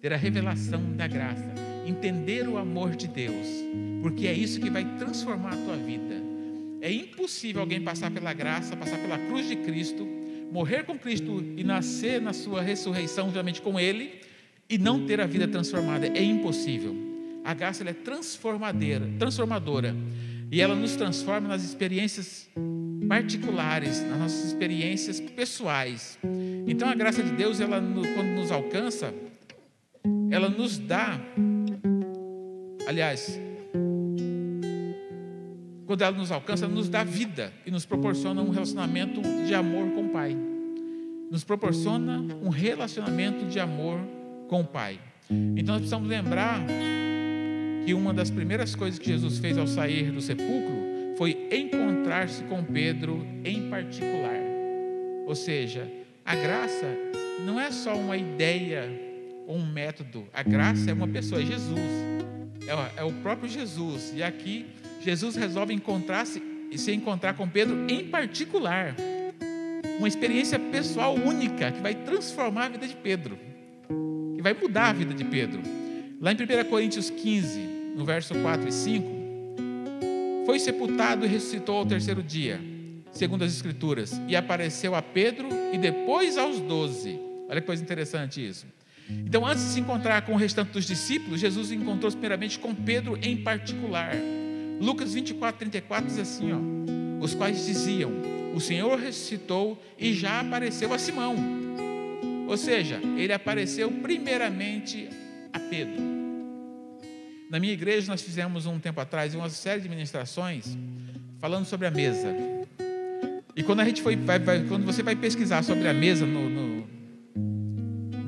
Ter 0.00 0.12
a 0.12 0.16
revelação 0.16 0.92
da 0.96 1.06
graça. 1.06 1.54
Entender 1.86 2.48
o 2.48 2.56
amor 2.56 2.94
de 2.94 3.08
Deus. 3.08 3.46
Porque 4.02 4.26
é 4.26 4.32
isso 4.32 4.60
que 4.60 4.70
vai 4.70 4.84
transformar 4.96 5.54
a 5.54 5.56
tua 5.56 5.76
vida. 5.76 6.16
É 6.80 6.92
impossível 6.92 7.60
alguém 7.60 7.80
passar 7.80 8.10
pela 8.10 8.32
graça, 8.32 8.76
passar 8.76 8.98
pela 8.98 9.18
cruz 9.18 9.48
de 9.48 9.56
Cristo, 9.56 10.06
morrer 10.52 10.84
com 10.84 10.98
Cristo 10.98 11.44
e 11.56 11.64
nascer 11.64 12.20
na 12.20 12.32
sua 12.32 12.62
ressurreição 12.62 13.26
juntamente 13.26 13.60
com 13.60 13.78
Ele 13.78 14.20
e 14.70 14.78
não 14.78 15.04
ter 15.04 15.20
a 15.20 15.26
vida 15.26 15.48
transformada. 15.48 16.06
É 16.06 16.22
impossível. 16.22 16.94
A 17.44 17.54
graça 17.54 17.82
é 17.88 17.92
transformadora, 17.92 19.08
transformadora. 19.18 19.96
E 20.50 20.60
ela 20.60 20.74
nos 20.74 20.96
transforma 20.96 21.48
nas 21.48 21.64
experiências 21.64 22.48
particulares, 23.08 24.02
nas 24.02 24.18
nossas 24.18 24.44
experiências 24.44 25.18
pessoais. 25.20 26.18
Então 26.66 26.88
a 26.88 26.94
graça 26.94 27.22
de 27.22 27.32
Deus, 27.32 27.58
ela 27.60 27.80
quando 27.80 28.28
nos 28.34 28.52
alcança, 28.52 29.14
ela 30.30 30.48
nos 30.48 30.78
dá, 30.78 31.18
aliás, 32.86 33.40
quando 35.86 36.02
ela 36.02 36.16
nos 36.16 36.30
alcança, 36.30 36.66
ela 36.66 36.74
nos 36.74 36.88
dá 36.88 37.02
vida 37.02 37.50
e 37.64 37.70
nos 37.70 37.86
proporciona 37.86 38.42
um 38.42 38.50
relacionamento 38.50 39.22
de 39.46 39.54
amor 39.54 39.90
com 39.92 40.04
o 40.04 40.08
Pai. 40.10 40.36
Nos 41.30 41.44
proporciona 41.44 42.20
um 42.42 42.50
relacionamento 42.50 43.46
de 43.46 43.58
amor 43.58 43.98
com 44.48 44.60
o 44.60 44.64
Pai. 44.64 45.00
Então 45.30 45.74
nós 45.74 45.80
precisamos 45.80 46.08
lembrar 46.08 46.60
que 47.84 47.94
uma 47.94 48.12
das 48.12 48.30
primeiras 48.30 48.74
coisas 48.74 48.98
que 48.98 49.06
Jesus 49.06 49.38
fez 49.38 49.56
ao 49.56 49.66
sair 49.66 50.10
do 50.10 50.20
sepulcro 50.20 50.87
foi 51.18 51.48
encontrar-se 51.50 52.44
com 52.44 52.62
Pedro 52.62 53.26
em 53.44 53.68
particular. 53.68 54.38
Ou 55.26 55.34
seja, 55.34 55.90
a 56.24 56.36
graça 56.36 56.86
não 57.44 57.58
é 57.60 57.72
só 57.72 57.94
uma 57.96 58.16
ideia 58.16 58.88
ou 59.44 59.56
um 59.56 59.66
método, 59.66 60.28
a 60.32 60.44
graça 60.44 60.90
é 60.90 60.94
uma 60.94 61.08
pessoa, 61.08 61.42
é 61.42 61.44
Jesus, 61.44 61.80
é, 62.68 63.00
é 63.00 63.04
o 63.04 63.12
próprio 63.14 63.48
Jesus. 63.48 64.12
E 64.14 64.22
aqui 64.22 64.66
Jesus 65.00 65.34
resolve 65.34 65.74
encontrar-se 65.74 66.40
e 66.70 66.78
se 66.78 66.92
encontrar 66.92 67.34
com 67.34 67.48
Pedro 67.48 67.86
em 67.90 68.08
particular. 68.08 68.94
Uma 69.98 70.06
experiência 70.06 70.58
pessoal 70.58 71.16
única 71.16 71.72
que 71.72 71.80
vai 71.80 71.96
transformar 71.96 72.66
a 72.66 72.68
vida 72.68 72.86
de 72.86 72.94
Pedro, 72.94 73.36
que 74.36 74.42
vai 74.42 74.54
mudar 74.54 74.90
a 74.90 74.92
vida 74.92 75.12
de 75.12 75.24
Pedro. 75.24 75.60
Lá 76.20 76.32
em 76.32 76.36
1 76.36 76.68
Coríntios 76.70 77.10
15, 77.10 77.58
no 77.96 78.04
verso 78.04 78.34
4 78.36 78.68
e 78.68 78.72
5, 78.72 79.17
foi 80.48 80.58
sepultado 80.58 81.26
e 81.26 81.28
ressuscitou 81.28 81.76
ao 81.76 81.84
terceiro 81.84 82.22
dia, 82.22 82.58
segundo 83.12 83.44
as 83.44 83.52
Escrituras, 83.52 84.18
e 84.26 84.34
apareceu 84.34 84.94
a 84.94 85.02
Pedro 85.02 85.46
e 85.74 85.76
depois 85.76 86.38
aos 86.38 86.58
doze. 86.58 87.20
Olha 87.50 87.60
que 87.60 87.66
coisa 87.66 87.82
interessante 87.82 88.48
isso. 88.48 88.64
Então, 89.10 89.44
antes 89.44 89.62
de 89.62 89.70
se 89.72 89.80
encontrar 89.80 90.22
com 90.22 90.32
o 90.32 90.36
restante 90.36 90.70
dos 90.70 90.86
discípulos, 90.86 91.38
Jesus 91.38 91.70
encontrou-se 91.70 92.16
primeiramente 92.16 92.58
com 92.58 92.74
Pedro 92.74 93.18
em 93.20 93.36
particular. 93.36 94.14
Lucas 94.80 95.12
24, 95.12 95.58
34 95.58 96.06
diz 96.06 96.18
assim: 96.18 96.50
ó, 96.50 97.22
os 97.22 97.34
quais 97.34 97.66
diziam: 97.66 98.10
O 98.54 98.60
Senhor 98.60 98.98
ressuscitou 98.98 99.78
e 99.98 100.14
já 100.14 100.40
apareceu 100.40 100.94
a 100.94 100.98
Simão. 100.98 101.36
Ou 102.48 102.56
seja, 102.56 102.98
ele 103.18 103.34
apareceu 103.34 103.90
primeiramente 103.92 105.10
a 105.52 105.60
Pedro. 105.60 106.17
Na 107.50 107.58
minha 107.58 107.72
igreja, 107.72 108.10
nós 108.10 108.20
fizemos 108.20 108.66
um 108.66 108.78
tempo 108.78 109.00
atrás 109.00 109.34
uma 109.34 109.48
série 109.48 109.80
de 109.80 109.88
ministrações 109.88 110.76
falando 111.38 111.64
sobre 111.64 111.86
a 111.86 111.90
mesa. 111.90 112.28
E 113.56 113.62
quando 113.62 113.80
a 113.80 113.84
gente 113.84 114.02
foi, 114.02 114.16
vai, 114.16 114.38
vai, 114.38 114.64
quando 114.64 114.84
você 114.84 115.02
vai 115.02 115.16
pesquisar 115.16 115.62
sobre 115.62 115.88
a 115.88 115.94
mesa 115.94 116.26
no, 116.26 116.50
no, 116.50 116.88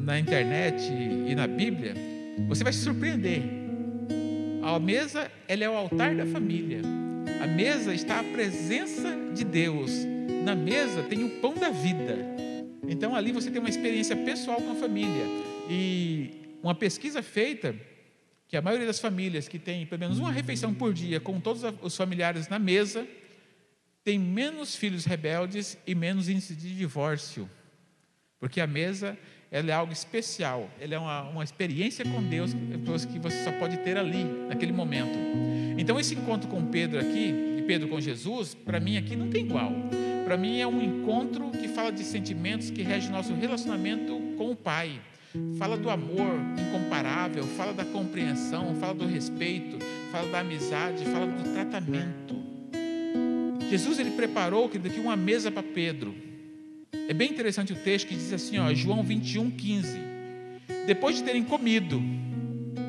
na 0.03 0.19
internet 0.19 0.91
e 0.91 1.35
na 1.35 1.47
Bíblia, 1.47 1.95
você 2.49 2.65
vai 2.65 2.73
se 2.73 2.81
surpreender 2.81 3.43
a 4.63 4.79
mesa, 4.79 5.31
ela 5.49 5.65
é 5.65 5.69
o 5.69 5.75
altar 5.75 6.15
da 6.15 6.25
família. 6.27 6.81
A 7.43 7.47
mesa 7.47 7.95
está 7.95 8.21
a 8.21 8.25
presença 8.25 9.17
de 9.35 9.45
Deus. 9.45 9.91
Na 10.45 10.55
mesa 10.55 11.03
tem 11.03 11.25
o 11.25 11.31
pão 11.41 11.55
da 11.55 11.71
vida. 11.71 12.17
Então 12.89 13.15
ali 13.15 13.33
você 13.33 13.51
tem 13.51 13.61
uma 13.61 13.69
experiência 13.69 14.17
pessoal 14.17 14.61
com 14.61 14.73
a 14.73 14.75
família. 14.75 15.25
E 15.69 16.31
uma 16.63 16.75
pesquisa 16.75 17.23
feita 17.23 17.75
que 18.51 18.57
a 18.57 18.61
maioria 18.61 18.89
das 18.89 18.99
famílias 18.99 19.47
que 19.47 19.61
tem 19.61 19.87
pelo 19.87 20.01
menos 20.01 20.19
uma 20.19 20.33
refeição 20.33 20.75
por 20.75 20.93
dia 20.93 21.21
com 21.21 21.39
todos 21.39 21.63
os 21.83 21.97
familiares 21.97 22.49
na 22.49 22.59
mesa 22.59 23.07
tem 24.03 24.19
menos 24.19 24.75
filhos 24.75 25.05
rebeldes 25.05 25.79
e 25.87 25.95
menos 25.95 26.29
índice 26.29 26.57
de 26.57 26.75
divórcio. 26.77 27.49
Porque 28.41 28.61
a 28.61 28.67
mesa 28.67 29.17
ela 29.53 29.71
é 29.71 29.73
algo 29.73 29.93
especial, 29.93 30.69
ela 30.81 30.95
é 30.97 30.99
uma, 30.99 31.23
uma 31.29 31.45
experiência 31.45 32.05
com 32.05 32.21
Deus 32.25 32.53
que 33.05 33.21
você 33.21 33.45
só 33.45 33.53
pode 33.53 33.77
ter 33.79 33.97
ali, 33.97 34.25
naquele 34.49 34.73
momento. 34.73 35.17
Então, 35.79 35.99
esse 35.99 36.15
encontro 36.15 36.49
com 36.49 36.67
Pedro 36.67 36.99
aqui, 36.99 37.33
e 37.59 37.65
Pedro 37.69 37.89
com 37.89 38.01
Jesus, 38.01 38.55
para 38.55 38.81
mim 38.81 38.97
aqui 38.97 39.15
não 39.15 39.31
tem 39.31 39.45
igual. 39.45 39.73
Para 40.25 40.37
mim 40.37 40.59
é 40.61 40.67
um 40.67 40.83
encontro 40.83 41.51
que 41.51 41.69
fala 41.69 41.93
de 41.93 42.03
sentimentos 42.03 42.69
que 42.71 42.83
rege 42.83 43.11
nosso 43.11 43.33
relacionamento 43.33 44.19
com 44.37 44.51
o 44.51 44.57
Pai. 44.57 45.01
Fala 45.59 45.77
do 45.77 45.89
amor 45.89 46.35
incomparável, 46.59 47.45
fala 47.45 47.73
da 47.73 47.85
compreensão, 47.85 48.75
fala 48.81 48.95
do 48.95 49.07
respeito, 49.07 49.79
fala 50.11 50.29
da 50.29 50.41
amizade, 50.41 51.05
fala 51.05 51.27
do 51.27 51.53
tratamento. 51.53 52.35
Jesus 53.71 54.01
ele 54.01 54.11
preparou 54.11 54.69
que 54.69 54.79
daqui 54.79 54.99
uma 54.99 55.17
mesa 55.17 55.51
para 55.51 55.63
Pedro 55.63 56.13
é 57.09 57.15
bem 57.15 57.31
interessante 57.31 57.73
o 57.73 57.77
texto 57.77 58.09
que 58.09 58.15
diz 58.15 58.33
assim, 58.33 58.59
ó, 58.59 58.73
João 58.75 59.03
21, 59.03 59.51
15. 59.51 59.99
Depois 60.87 61.17
de 61.17 61.23
terem 61.23 61.45
comido, 61.45 62.03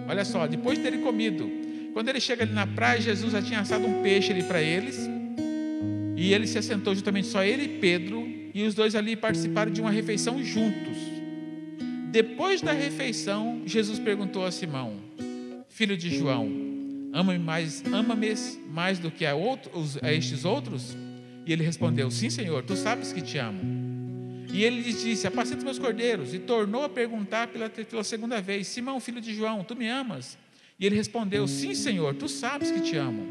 olha 0.08 0.26
só, 0.26 0.48
depois 0.48 0.78
de 0.78 0.84
terem 0.84 1.02
comido, 1.02 1.50
quando 1.94 2.10
ele 2.10 2.20
chega 2.20 2.44
ali 2.44 2.54
na 2.54 2.66
praia, 2.66 3.00
Jesus 3.00 3.32
já 3.32 3.42
tinha 3.42 3.60
assado 3.60 3.86
um 3.86 4.02
peixe 4.02 4.32
ali 4.32 4.44
para 4.44 4.62
eles, 4.62 5.10
e 6.16 6.34
ele 6.34 6.48
se 6.48 6.58
assentou 6.58 6.96
juntamente 6.96 7.28
só 7.28 7.44
ele 7.44 7.64
e 7.64 7.80
Pedro, 7.80 8.28
e 8.54 8.64
os 8.64 8.74
dois 8.74 8.96
ali 8.96 9.16
participaram 9.16 9.72
de 9.72 9.82
uma 9.82 9.92
refeição 9.92 10.44
juntos. 10.44 10.91
Depois 12.12 12.62
da 12.62 12.74
refeição, 12.74 13.62
Jesus 13.66 13.98
perguntou 13.98 14.46
a 14.46 14.52
Simão, 14.52 14.98
filho 15.70 15.96
de 15.96 16.14
João, 16.14 16.52
ama-me 17.14 17.40
mais, 17.40 17.82
ama-me 17.86 18.36
mais 18.70 19.00
do 19.00 19.10
que 19.10 19.26
a, 19.26 19.34
outros, 19.34 19.98
a 20.04 20.12
estes 20.12 20.44
outros? 20.44 20.98
E 21.46 21.54
ele 21.54 21.64
respondeu, 21.64 22.12
sim, 22.12 22.30
Senhor, 22.30 22.64
tu 22.64 22.76
sabes 22.76 23.14
que 23.14 23.22
te 23.22 23.38
amo. 23.38 23.62
E 24.54 24.66
ele 24.66 24.82
lhes 24.82 25.02
disse: 25.02 25.26
Apacenta 25.26 25.64
meus 25.64 25.80
cordeiros. 25.80 26.34
E 26.34 26.40
tornou 26.40 26.84
a 26.84 26.90
perguntar 26.90 27.48
pela, 27.48 27.70
pela 27.70 28.04
segunda 28.04 28.42
vez: 28.42 28.68
Simão, 28.68 29.00
filho 29.00 29.22
de 29.22 29.34
João, 29.34 29.64
tu 29.64 29.78
me 29.78 29.88
amas? 29.88 30.38
E 30.78 30.86
ele 30.86 30.98
respondeu: 30.98 31.48
Sim, 31.48 31.74
Senhor, 31.74 32.14
tu 32.16 32.28
sabes 32.28 32.70
que 32.70 32.82
te 32.82 32.98
amo. 32.98 33.26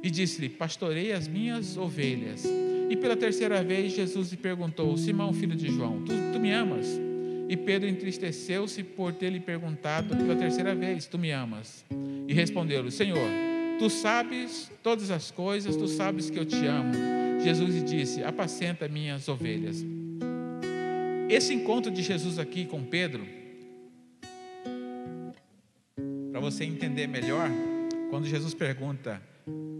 E 0.00 0.08
disse-lhe: 0.08 0.48
Pastorei 0.48 1.10
as 1.10 1.26
minhas 1.26 1.76
ovelhas. 1.76 2.44
E 2.88 2.96
pela 2.96 3.16
terceira 3.16 3.64
vez 3.64 3.92
Jesus 3.92 4.30
lhe 4.30 4.36
perguntou: 4.36 4.96
Simão, 4.96 5.32
filho 5.32 5.56
de 5.56 5.66
João, 5.74 6.04
tu, 6.04 6.12
tu 6.32 6.38
me 6.38 6.52
amas? 6.52 7.09
E 7.50 7.56
Pedro 7.56 7.88
entristeceu-se 7.88 8.84
por 8.84 9.12
ter 9.12 9.28
lhe 9.28 9.40
perguntado 9.40 10.16
pela 10.16 10.36
terceira 10.36 10.72
vez: 10.72 11.06
Tu 11.06 11.18
me 11.18 11.32
amas? 11.32 11.84
E 12.28 12.32
respondeu-lhe: 12.32 12.92
Senhor, 12.92 13.28
tu 13.76 13.90
sabes 13.90 14.70
todas 14.84 15.10
as 15.10 15.32
coisas, 15.32 15.74
tu 15.74 15.88
sabes 15.88 16.30
que 16.30 16.38
eu 16.38 16.44
te 16.44 16.64
amo. 16.64 16.94
Jesus 17.42 17.74
lhe 17.74 17.82
disse: 17.82 18.22
Apacenta 18.22 18.86
minhas 18.86 19.26
ovelhas. 19.26 19.84
Esse 21.28 21.52
encontro 21.52 21.90
de 21.90 22.02
Jesus 22.02 22.38
aqui 22.38 22.66
com 22.66 22.84
Pedro, 22.84 23.26
para 26.30 26.40
você 26.40 26.62
entender 26.62 27.08
melhor, 27.08 27.50
quando 28.10 28.26
Jesus 28.26 28.54
pergunta, 28.54 29.20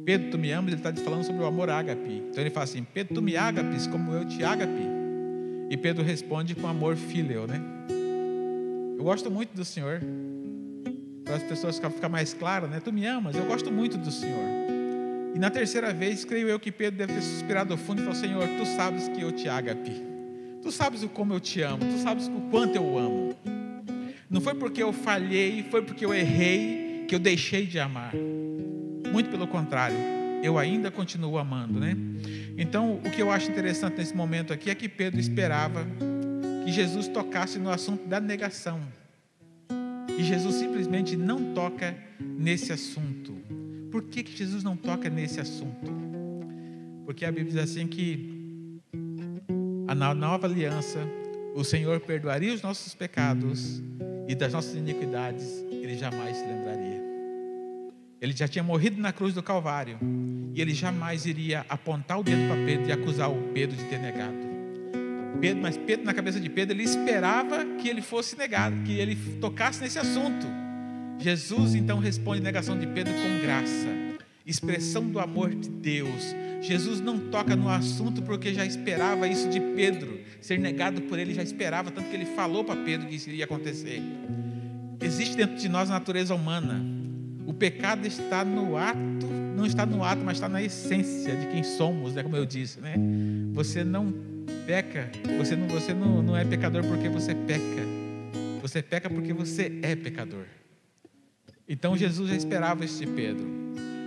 Pedro, 0.05 0.33
tu 0.33 0.39
me 0.39 0.51
amas? 0.51 0.73
Ele 0.73 0.81
está 0.81 0.93
falando 1.05 1.23
sobre 1.23 1.41
o 1.41 1.47
amor 1.47 1.71
ágape. 1.71 2.25
Então 2.31 2.43
ele 2.43 2.51
fala 2.51 2.65
assim: 2.65 2.83
Pedro, 2.83 3.15
tu 3.15 3.23
me 3.23 3.37
agapes 3.37 3.87
como 3.87 4.13
eu 4.13 4.25
te 4.25 4.43
agape. 4.43 4.90
E 5.71 5.77
Pedro 5.77 6.03
responde 6.03 6.57
com 6.57 6.67
amor 6.67 6.97
fileu, 6.97 7.47
né? 7.47 7.63
Eu 8.99 9.05
gosto 9.05 9.31
muito 9.31 9.55
do 9.55 9.65
Senhor. 9.65 10.01
Para 11.25 11.37
as 11.37 11.45
pessoas 11.45 11.79
ficar 11.79 12.09
mais 12.09 12.35
claro, 12.35 12.67
né? 12.67 12.81
Tu 12.81 12.93
me 12.93 13.07
amas, 13.07 13.37
eu 13.37 13.45
gosto 13.45 13.71
muito 13.71 13.97
do 13.97 14.11
Senhor. 14.11 14.45
E 15.33 15.39
na 15.39 15.49
terceira 15.49 15.93
vez, 15.93 16.25
creio 16.25 16.49
eu 16.49 16.59
que 16.59 16.73
Pedro 16.73 16.99
deve 16.99 17.13
ter 17.15 17.23
suspirado 17.23 17.77
fundo 17.77 18.01
e 18.01 18.05
falou: 18.05 18.19
Senhor, 18.19 18.49
tu 18.59 18.67
sabes 18.67 19.07
que 19.07 19.23
eu 19.23 19.31
te 19.31 19.49
agape. 19.49 20.03
Tu 20.61 20.73
sabes 20.73 21.05
o 21.05 21.09
como 21.09 21.35
eu 21.35 21.39
te 21.39 21.63
amo, 21.63 21.79
tu 21.79 21.99
sabes 21.99 22.27
o 22.27 22.51
quanto 22.51 22.75
eu 22.75 22.99
amo. 22.99 23.37
Não 24.29 24.41
foi 24.41 24.55
porque 24.55 24.83
eu 24.83 24.93
falhei, 24.93 25.65
foi 25.71 25.83
porque 25.83 26.05
eu 26.05 26.13
errei 26.13 27.05
que 27.07 27.15
eu 27.15 27.21
deixei 27.21 27.65
de 27.65 27.79
amar. 27.79 28.13
Muito 29.13 29.31
pelo 29.31 29.47
contrário, 29.47 29.97
eu 30.43 30.59
ainda 30.59 30.91
continuo 30.91 31.39
amando, 31.39 31.79
né? 31.79 31.97
Então, 32.57 33.01
o 33.05 33.11
que 33.11 33.21
eu 33.21 33.31
acho 33.31 33.51
interessante 33.51 33.99
nesse 33.99 34.15
momento 34.15 34.53
aqui 34.53 34.71
é 34.71 34.75
que 34.75 34.89
Pedro 34.89 35.21
esperava 35.21 35.87
que 36.65 36.73
Jesus 36.73 37.09
tocasse 37.09 37.59
no 37.59 37.71
assunto 37.71 38.07
da 38.07 38.21
negação. 38.21 38.81
E 40.19 40.23
Jesus 40.23 40.57
simplesmente 40.57 41.17
não 41.17 41.55
toca 41.55 41.97
nesse 42.21 42.73
assunto. 42.73 43.33
Por 43.91 44.05
que, 44.05 44.23
que 44.23 44.37
Jesus 44.37 44.63
não 44.63 44.77
toca 44.77 45.09
nesse 45.09 45.41
assunto? 45.41 45.91
Porque 47.05 47.25
a 47.25 47.33
Bíblia 47.33 47.53
diz 47.53 47.57
assim 47.57 47.87
que 47.87 48.41
na 49.97 50.15
nova 50.15 50.47
aliança, 50.47 50.99
o 51.55 51.65
Senhor 51.65 52.01
perdoaria 52.01 52.55
os 52.55 52.63
nossos 52.63 52.95
pecados 52.95 53.83
e 54.29 54.35
das 54.35 54.53
nossas 54.53 54.75
iniquidades 54.75 55.65
ele 55.71 55.97
jamais 55.97 56.37
se 56.37 56.47
lembraria. 56.47 57.10
Ele 58.21 58.33
já 58.33 58.47
tinha 58.47 58.63
morrido 58.63 59.01
na 59.01 59.13
cruz 59.13 59.35
do 59.35 59.43
Calvário 59.43 59.99
e 60.55 60.61
ele 60.61 60.75
jamais 60.75 61.27
iria 61.27 61.65
apontar 61.69 62.19
o 62.19 62.23
dedo 62.23 62.47
para 62.47 62.65
Pedro 62.65 62.89
e 62.89 62.93
acusar 62.93 63.31
o 63.31 63.43
Pedro 63.55 63.77
de 63.77 63.85
ter 63.85 63.99
negado. 63.99 64.51
Pedro, 65.41 65.63
mas 65.63 65.77
Pedro, 65.77 66.05
na 66.05 66.13
cabeça 66.13 66.39
de 66.39 66.51
Pedro, 66.51 66.77
ele 66.77 66.83
esperava 66.83 67.65
que 67.81 67.89
ele 67.89 68.03
fosse 68.03 68.37
negado, 68.37 68.77
que 68.83 68.93
ele 68.93 69.17
tocasse 69.41 69.81
nesse 69.81 69.99
assunto. 69.99 70.47
Jesus 71.19 71.75
então 71.75 71.99
responde 71.99 72.41
a 72.41 72.45
negação 72.45 72.79
de 72.79 72.87
Pedro 72.87 73.15
com 73.15 73.41
graça, 73.41 73.89
expressão 74.45 75.09
do 75.09 75.19
amor 75.19 75.55
de 75.55 75.69
Deus, 75.69 76.35
Jesus 76.61 77.01
não 77.01 77.19
toca 77.19 77.57
no 77.57 77.69
assunto 77.69 78.23
porque 78.23 78.53
já 78.53 78.67
esperava 78.67 79.27
isso 79.27 79.49
de 79.49 79.59
Pedro, 79.59 80.21
ser 80.41 80.59
negado 80.59 81.01
por 81.03 81.19
ele, 81.19 81.33
já 81.33 81.43
esperava, 81.43 81.91
tanto 81.91 82.11
que 82.11 82.15
ele 82.15 82.27
falou 82.27 82.63
para 82.63 82.77
Pedro 82.77 83.09
que 83.09 83.15
isso 83.15 83.31
iria 83.31 83.47
acontecer. 83.47 84.03
Existe 85.01 85.37
dentro 85.37 85.57
de 85.57 85.69
nós 85.69 85.91
a 85.91 85.95
natureza 85.95 86.35
humana. 86.35 87.00
O 87.51 87.53
pecado 87.53 88.07
está 88.07 88.45
no 88.45 88.77
ato, 88.77 89.27
não 89.57 89.67
está 89.67 89.85
no 89.85 90.05
ato, 90.05 90.23
mas 90.25 90.37
está 90.37 90.49
na 90.49 90.63
essência 90.63 91.35
de 91.35 91.49
quem 91.49 91.65
somos, 91.65 92.15
né? 92.15 92.23
como 92.23 92.37
eu 92.37 92.47
disse. 92.47 92.81
Né? 92.81 92.95
Você 93.53 93.83
não 93.83 94.15
peca, 94.69 95.11
você, 95.37 95.57
não, 95.57 95.67
você 95.67 95.93
não, 95.93 96.23
não 96.23 96.37
é 96.37 96.45
pecador 96.45 96.85
porque 96.85 97.09
você 97.09 97.35
peca, 97.35 97.83
você 98.63 98.81
peca 98.81 99.11
porque 99.11 99.33
você 99.33 99.81
é 99.83 99.97
pecador. 99.97 100.45
Então 101.69 101.97
Jesus 101.97 102.31
já 102.31 102.37
esperava 102.37 102.87
de 102.87 103.05
Pedro. 103.05 103.49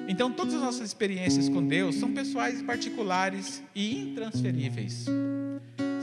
Então, 0.08 0.32
todas 0.32 0.54
as 0.54 0.62
nossas 0.62 0.88
experiências 0.88 1.50
com 1.50 1.68
Deus 1.68 1.96
são 1.96 2.14
pessoais, 2.14 2.62
particulares 2.62 3.62
e 3.76 4.04
intransferíveis. 4.04 5.06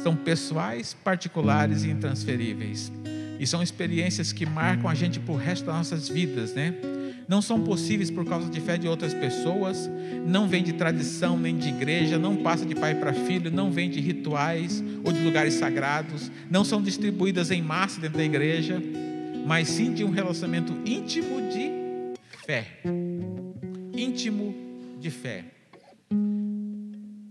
São 0.03 0.15
pessoais, 0.15 0.93
particulares 0.93 1.85
e 1.85 1.91
intransferíveis. 1.91 2.93
E 3.41 3.47
são 3.47 3.63
experiências 3.63 4.33
que 4.33 4.47
marcam 4.47 4.89
a 4.89 4.95
gente 4.95 5.19
por 5.19 5.37
resto 5.37 5.65
das 5.65 5.75
nossas 5.75 6.09
vidas, 6.09 6.55
né? 6.55 6.75
Não 7.27 7.41
são 7.41 7.63
possíveis 7.63 8.11
por 8.11 8.25
causa 8.25 8.49
de 8.51 8.61
fé 8.61 8.77
de 8.77 8.87
outras 8.87 9.15
pessoas, 9.15 9.91
não 10.27 10.47
vem 10.47 10.63
de 10.63 10.75
tradição 10.75 11.39
nem 11.39 11.57
de 11.57 11.69
igreja, 11.69 12.19
não 12.19 12.37
passa 12.37 12.67
de 12.67 12.75
pai 12.75 12.95
para 12.95 13.13
filho, 13.13 13.51
não 13.51 13.73
vem 13.73 13.89
de 13.89 14.01
rituais 14.01 14.85
ou 15.05 15.13
de 15.13 15.21
lugares 15.21 15.55
sagrados, 15.55 16.31
não 16.51 16.65
são 16.65 16.83
distribuídas 16.83 17.51
em 17.51 17.63
massa 17.63 18.01
dentro 18.01 18.19
da 18.19 18.25
igreja, 18.25 18.83
mas 19.47 19.69
sim 19.69 19.93
de 19.95 20.05
um 20.05 20.11
relacionamento 20.11 20.77
íntimo 20.85 21.41
de 21.51 21.71
fé 22.45 22.67
íntimo 24.01 24.55
de 24.99 25.11
fé. 25.11 25.45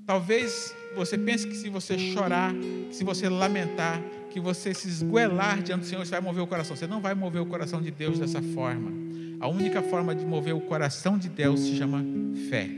Talvez 0.06 0.76
você 0.95 1.17
pense 1.17 1.48
que 1.48 1.56
se 1.56 1.69
você 1.69 1.98
chorar, 1.98 2.54
se 2.91 3.04
você 3.04 3.30
lamentar, 3.30 4.02
que 4.30 4.39
você 4.39 4.74
se 4.74 4.88
esguelar 4.88 5.62
diante 5.62 5.82
do 5.82 5.86
Senhor, 5.86 6.06
você 6.06 6.12
vai 6.12 6.22
mover 6.22 6.44
o 6.44 6.48
coração. 6.48 6.76
Você 6.76 6.88
não 6.88 7.02
vai 7.02 7.13
mover 7.13 7.42
o 7.42 7.46
coração 7.46 7.82
de 7.82 7.92
Deus 7.92 8.20
dessa 8.20 8.42
forma. 8.42 8.92
A 9.39 9.48
única 9.48 9.82
forma 9.82 10.13
de 10.13 10.26
mover 10.26 10.54
o 10.54 10.62
coração 10.62 11.18
de 11.18 11.30
Deus 11.30 11.60
se 11.62 11.78
chama 11.78 12.04
fé. 12.50 12.70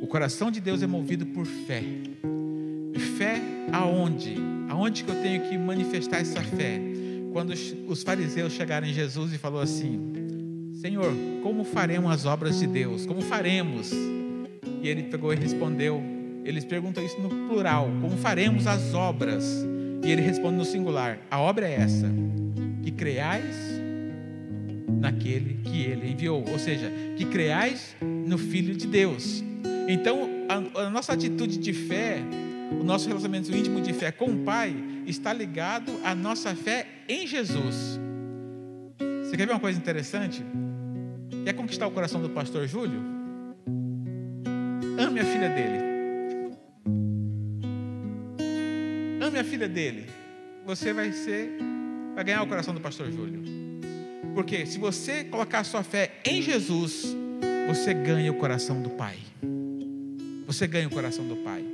O 0.00 0.06
coração 0.06 0.50
de 0.50 0.60
Deus 0.60 0.82
é 0.82 0.86
movido 0.86 1.26
por 1.26 1.46
fé. 1.46 1.82
Fé 3.16 3.40
aonde? 3.72 4.36
Aonde 4.68 5.04
que 5.04 5.10
eu 5.10 5.22
tenho 5.22 5.48
que 5.48 5.56
manifestar 5.58 6.20
essa 6.20 6.42
fé? 6.42 6.80
Quando 7.32 7.52
os 7.86 8.02
fariseus 8.02 8.52
chegaram 8.52 8.86
em 8.86 8.92
Jesus 8.92 9.32
e 9.32 9.38
falou 9.38 9.60
assim: 9.60 10.72
Senhor, 10.74 11.12
como 11.42 11.64
faremos 11.64 12.10
as 12.10 12.24
obras 12.24 12.58
de 12.58 12.66
Deus? 12.66 13.04
Como 13.04 13.20
faremos? 13.20 13.90
E 14.82 14.88
ele 14.88 15.04
pegou 15.04 15.32
e 15.32 15.36
respondeu. 15.36 16.02
Eles 16.44 16.64
perguntam 16.64 17.04
isso 17.04 17.20
no 17.20 17.28
plural: 17.48 17.90
Como 18.00 18.16
faremos 18.16 18.66
as 18.66 18.94
obras? 18.94 19.44
E 20.02 20.10
ele 20.10 20.22
responde 20.22 20.56
no 20.56 20.64
singular: 20.64 21.18
A 21.30 21.38
obra 21.40 21.68
é 21.68 21.74
essa, 21.74 22.08
que 22.82 22.90
creais 22.90 23.78
naquele 25.00 25.60
que 25.64 25.82
ele 25.82 26.10
enviou, 26.10 26.44
ou 26.48 26.58
seja, 26.58 26.90
que 27.16 27.24
creais 27.24 27.96
no 28.00 28.38
Filho 28.38 28.74
de 28.74 28.86
Deus. 28.86 29.42
Então, 29.88 30.28
a, 30.48 30.82
a 30.82 30.90
nossa 30.90 31.12
atitude 31.12 31.58
de 31.58 31.72
fé, 31.72 32.18
o 32.80 32.84
nosso 32.84 33.08
relacionamento 33.08 33.54
íntimo 33.54 33.80
de 33.80 33.92
fé 33.92 34.10
com 34.10 34.26
o 34.26 34.38
Pai, 34.38 34.74
está 35.06 35.32
ligado 35.32 35.92
à 36.04 36.14
nossa 36.14 36.54
fé 36.54 36.86
em 37.08 37.26
Jesus. 37.26 37.98
Você 39.24 39.36
quer 39.36 39.46
ver 39.46 39.52
uma 39.52 39.60
coisa 39.60 39.78
interessante? 39.78 40.44
Quer 41.44 41.52
conquistar 41.54 41.86
o 41.86 41.90
coração 41.90 42.20
do 42.20 42.30
pastor 42.30 42.66
Júlio? 42.66 43.00
Ame 44.98 45.20
a 45.20 45.24
filha 45.24 45.48
dele. 45.48 45.87
A 49.38 49.44
filha 49.44 49.68
dele. 49.68 50.06
Você 50.66 50.92
vai 50.92 51.12
ser, 51.12 51.50
vai 52.12 52.24
ganhar 52.24 52.42
o 52.42 52.48
coração 52.48 52.74
do 52.74 52.80
pastor 52.80 53.08
Júlio. 53.12 53.40
Porque 54.34 54.66
se 54.66 54.78
você 54.78 55.22
colocar 55.22 55.62
sua 55.62 55.84
fé 55.84 56.14
em 56.24 56.42
Jesus, 56.42 57.16
você 57.68 57.94
ganha 57.94 58.32
o 58.32 58.34
coração 58.34 58.82
do 58.82 58.90
Pai. 58.90 59.16
Você 60.44 60.66
ganha 60.66 60.88
o 60.88 60.90
coração 60.90 61.24
do 61.24 61.36
Pai. 61.36 61.64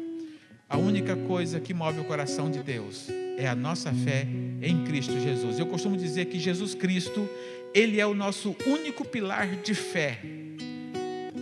A 0.68 0.76
única 0.76 1.16
coisa 1.16 1.58
que 1.58 1.72
move 1.72 2.00
o 2.00 2.04
coração 2.04 2.50
de 2.50 2.62
Deus 2.62 3.08
é 3.38 3.48
a 3.48 3.54
nossa 3.54 3.92
fé 3.94 4.26
em 4.60 4.84
Cristo 4.84 5.18
Jesus. 5.18 5.58
Eu 5.58 5.66
costumo 5.66 5.96
dizer 5.96 6.26
que 6.26 6.38
Jesus 6.38 6.74
Cristo 6.74 7.26
ele 7.72 7.98
é 7.98 8.06
o 8.06 8.12
nosso 8.12 8.54
único 8.66 9.06
pilar 9.06 9.56
de 9.56 9.72
fé. 9.72 10.18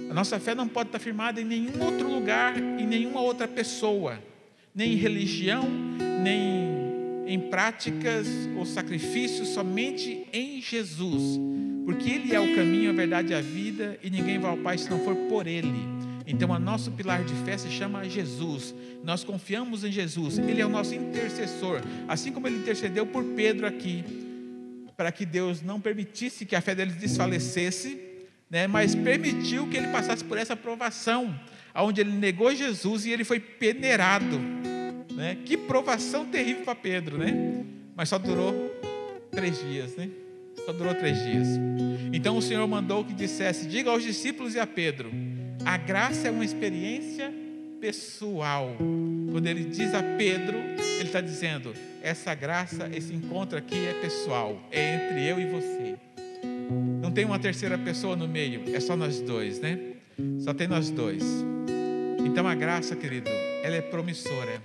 A 0.09 0.15
nossa 0.15 0.39
fé 0.39 0.55
não 0.55 0.69
pode 0.69 0.91
estar 0.91 1.01
firmada 1.01 1.41
em 1.41 1.45
nenhum 1.45 1.83
outro 1.83 2.09
lugar, 2.09 2.57
em 2.57 2.87
nenhuma 2.87 3.21
outra 3.21 3.49
pessoa, 3.49 4.23
nem 4.73 4.93
em 4.93 4.97
religião, 4.97 5.67
nem 6.23 7.27
em 7.27 7.39
práticas 7.39 8.27
ou 8.57 8.65
sacrifícios, 8.65 9.49
somente 9.49 10.27
em 10.33 10.61
Jesus, 10.61 11.39
porque 11.85 12.11
Ele 12.11 12.35
é 12.35 12.41
o 12.41 12.55
caminho, 12.55 12.91
a 12.91 12.95
verdade 12.95 13.33
e 13.33 13.35
a 13.35 13.41
vida, 13.41 13.99
e 14.03 14.11
ninguém 14.11 14.39
vai 14.39 14.51
ao 14.51 14.57
Pai 14.57 14.79
se 14.79 14.91
não 14.91 14.99
for 15.01 15.15
por 15.29 15.47
Ele. 15.47 15.73
Então, 16.27 16.51
o 16.51 16.59
nosso 16.59 16.91
pilar 16.93 17.25
de 17.25 17.35
fé 17.45 17.59
se 17.59 17.69
chama 17.69 18.09
Jesus. 18.09 18.75
Nós 19.03 19.25
confiamos 19.25 19.83
em 19.85 19.91
Jesus, 19.91 20.39
Ele 20.39 20.61
é 20.61 20.67
o 20.67 20.69
nosso 20.69 20.95
intercessor, 20.95 21.81
assim 22.07 22.33
como 22.33 22.47
Ele 22.47 22.59
intercedeu 22.59 23.05
por 23.05 23.25
Pedro 23.25 23.67
aqui 23.67 24.05
para 24.97 25.11
que 25.11 25.27
Deus 25.27 25.63
não 25.63 25.81
permitisse 25.81 26.47
que 26.47 26.55
a 26.55 26.61
fé 26.61 26.75
dele 26.77 26.93
desfalecesse, 26.93 27.99
né, 28.49 28.67
mas 28.69 28.95
permitiu 28.95 29.67
que 29.69 29.77
ele 29.77 29.89
passasse 29.89 30.23
por 30.23 30.39
essa 30.39 30.55
provação, 30.55 31.39
onde 31.75 32.01
ele 32.01 32.13
negou 32.13 32.55
Jesus 32.55 33.05
e 33.05 33.11
ele 33.11 33.25
foi 33.25 33.41
peneirado. 33.41 34.41
Né? 35.17 35.37
Que 35.45 35.57
provação 35.57 36.25
terrível 36.27 36.65
para 36.65 36.75
Pedro, 36.75 37.19
né? 37.19 37.65
Mas 37.95 38.09
só 38.09 38.19
durou 38.19 38.53
três 39.31 39.61
dias, 39.61 39.97
né? 39.97 40.09
Só 40.65 40.73
durou 40.73 40.95
três 40.95 41.19
dias. 41.23 41.49
Então 42.13 42.37
o 42.37 42.43
Senhor 42.43 42.67
mandou 42.67 43.05
que 43.05 43.13
dissesse: 43.13 43.67
diga 43.67 43.91
aos 43.91 44.03
discípulos 44.03 44.55
e 44.55 44.61
a 44.61 44.67
Pedro, 44.67 45.11
a 45.65 45.77
graça 45.77 46.29
é 46.29 46.31
uma 46.31 46.45
experiência 46.45 47.33
pessoal. 47.81 48.77
Quando 49.31 49.47
ele 49.47 49.65
diz 49.65 49.93
a 49.95 50.03
Pedro, 50.03 50.57
ele 50.57 51.05
está 51.05 51.21
dizendo: 51.21 51.75
essa 52.03 52.35
graça, 52.35 52.89
esse 52.95 53.13
encontro 53.13 53.59
aqui 53.59 53.87
é 53.87 53.95
pessoal, 53.95 54.61
é 54.71 54.95
entre 54.95 55.27
eu 55.27 55.41
e 55.41 55.47
você. 55.47 55.97
Não 57.01 57.11
tem 57.11 57.25
uma 57.25 57.39
terceira 57.39 57.77
pessoa 57.77 58.15
no 58.15 58.29
meio, 58.29 58.63
é 58.75 58.81
só 58.81 58.97
nós 58.97 59.21
dois, 59.21 59.61
né? 59.61 59.79
Só 60.39 60.55
tem 60.55 60.69
nós 60.69 60.91
dois. 60.91 61.23
Então 62.25 62.47
a 62.47 62.55
graça, 62.55 62.95
querido, 62.95 63.31
ela 63.63 63.77
é 63.77 63.83
promissora. 63.83 64.63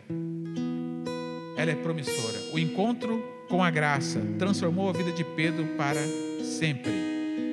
Ela 1.58 1.72
é 1.72 1.76
promissora. 1.76 2.38
O 2.54 2.60
encontro 2.60 3.24
com 3.50 3.64
a 3.64 3.72
graça 3.72 4.22
transformou 4.38 4.90
a 4.90 4.94
vida 4.94 5.12
de 5.12 5.24
Pedro 5.24 5.66
para 5.78 6.02
sempre. 6.44 6.92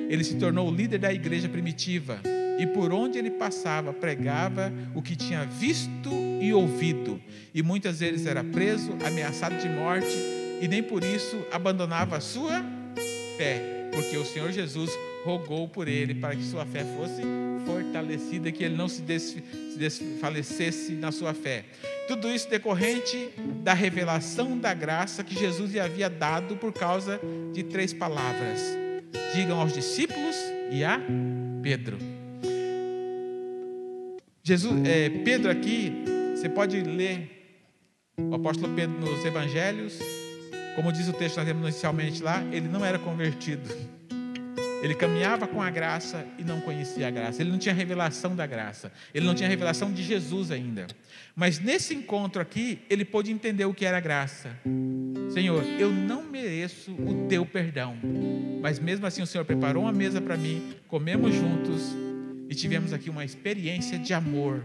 Ele 0.09 0.23
se 0.23 0.35
tornou 0.35 0.69
o 0.69 0.73
líder 0.73 0.99
da 0.99 1.11
igreja 1.11 1.49
primitiva 1.49 2.19
e 2.59 2.67
por 2.67 2.93
onde 2.93 3.17
ele 3.17 3.31
passava 3.31 3.91
pregava 3.91 4.71
o 4.93 5.01
que 5.01 5.15
tinha 5.15 5.43
visto 5.45 6.09
e 6.41 6.53
ouvido, 6.53 7.19
e 7.53 7.63
muitas 7.63 7.99
vezes 7.99 8.25
era 8.25 8.43
preso, 8.43 8.95
ameaçado 9.05 9.57
de 9.57 9.67
morte, 9.67 10.15
e 10.61 10.67
nem 10.67 10.83
por 10.83 11.03
isso 11.03 11.43
abandonava 11.51 12.17
a 12.17 12.19
sua 12.19 12.63
fé, 13.37 13.89
porque 13.91 14.15
o 14.17 14.25
Senhor 14.25 14.51
Jesus 14.51 14.91
rogou 15.25 15.67
por 15.67 15.87
ele 15.87 16.13
para 16.13 16.35
que 16.35 16.43
sua 16.43 16.65
fé 16.65 16.85
fosse 16.97 17.21
fortalecida, 17.65 18.51
que 18.51 18.63
ele 18.63 18.75
não 18.75 18.87
se, 18.87 19.01
des, 19.01 19.23
se 19.23 19.77
desfalecesse 19.77 20.93
na 20.93 21.11
sua 21.11 21.33
fé. 21.33 21.65
Tudo 22.07 22.29
isso 22.29 22.49
decorrente 22.49 23.29
da 23.63 23.73
revelação 23.73 24.57
da 24.57 24.73
graça 24.73 25.23
que 25.23 25.33
Jesus 25.33 25.71
lhe 25.71 25.79
havia 25.79 26.09
dado 26.09 26.55
por 26.55 26.71
causa 26.71 27.19
de 27.51 27.63
três 27.63 27.93
palavras: 27.93 28.61
digam 29.33 29.59
aos 29.59 29.73
discípulos 29.73 30.35
e 30.71 30.83
a 30.83 30.99
Pedro. 31.63 31.97
Jesus, 34.43 34.87
é, 34.87 35.09
Pedro 35.09 35.49
aqui, 35.49 35.91
você 36.35 36.47
pode 36.47 36.79
ler 36.81 37.35
o 38.17 38.35
apóstolo 38.35 38.73
Pedro 38.75 38.99
nos 38.99 39.25
Evangelhos, 39.25 39.97
como 40.75 40.91
diz 40.91 41.07
o 41.07 41.13
texto 41.13 41.33
que 41.33 41.39
nós 41.39 41.47
lemos 41.47 41.69
inicialmente 41.69 42.21
lá, 42.21 42.43
ele 42.51 42.67
não 42.67 42.85
era 42.85 42.99
convertido. 42.99 43.67
Ele 44.85 44.93
caminhava 44.93 45.47
com 45.47 45.63
a 45.63 45.71
graça 45.71 46.27
e 46.37 46.43
não 46.43 46.61
conhecia 46.61 47.07
a 47.07 47.09
graça. 47.09 47.41
Ele 47.41 47.49
não 47.49 47.57
tinha 47.57 47.73
revelação 47.73 48.35
da 48.35 48.45
graça. 48.45 48.91
Ele 49.15 49.25
não 49.25 49.33
tinha 49.33 49.49
revelação 49.49 49.91
de 49.91 50.03
Jesus 50.03 50.51
ainda. 50.51 50.85
Mas 51.35 51.57
nesse 51.57 51.95
encontro 51.95 52.39
aqui, 52.39 52.77
ele 52.87 53.03
pôde 53.03 53.31
entender 53.31 53.65
o 53.65 53.73
que 53.73 53.83
era 53.83 53.99
graça. 53.99 54.55
Senhor, 55.33 55.63
eu 55.79 55.91
não 55.91 56.21
mereço 56.21 56.91
o 56.91 57.27
teu 57.27 57.47
perdão. 57.47 57.97
Mas 58.61 58.77
mesmo 58.77 59.07
assim, 59.07 59.23
o 59.23 59.25
Senhor 59.25 59.43
preparou 59.43 59.85
uma 59.85 59.91
mesa 59.91 60.21
para 60.21 60.37
mim, 60.37 60.75
comemos 60.87 61.33
juntos 61.33 61.81
e 62.47 62.53
tivemos 62.53 62.93
aqui 62.93 63.09
uma 63.09 63.25
experiência 63.25 63.97
de 63.97 64.13
amor, 64.13 64.63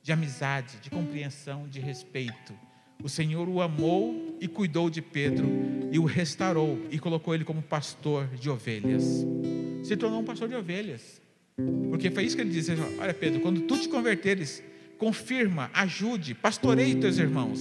de 0.00 0.12
amizade, 0.12 0.76
de 0.80 0.90
compreensão, 0.90 1.66
de 1.66 1.80
respeito. 1.80 2.54
O 3.02 3.08
Senhor 3.08 3.48
o 3.48 3.60
amou 3.60 4.36
e 4.40 4.48
cuidou 4.48 4.88
de 4.88 5.02
Pedro 5.02 5.46
e 5.92 5.98
o 5.98 6.04
restaurou 6.04 6.78
e 6.90 6.98
colocou 6.98 7.34
ele 7.34 7.44
como 7.44 7.62
pastor 7.62 8.26
de 8.40 8.48
ovelhas. 8.48 9.24
Se 9.82 9.96
tornou 9.96 10.20
um 10.20 10.24
pastor 10.24 10.48
de 10.48 10.54
ovelhas. 10.54 11.20
Porque 11.88 12.10
foi 12.10 12.24
isso 12.24 12.34
que 12.34 12.42
ele 12.42 12.50
disse: 12.50 12.72
Olha, 12.98 13.14
Pedro, 13.14 13.40
quando 13.40 13.60
tu 13.62 13.78
te 13.78 13.88
converteres, 13.88 14.62
confirma, 14.98 15.70
ajude, 15.72 16.34
pastoreie 16.34 16.94
teus 16.96 17.18
irmãos. 17.18 17.60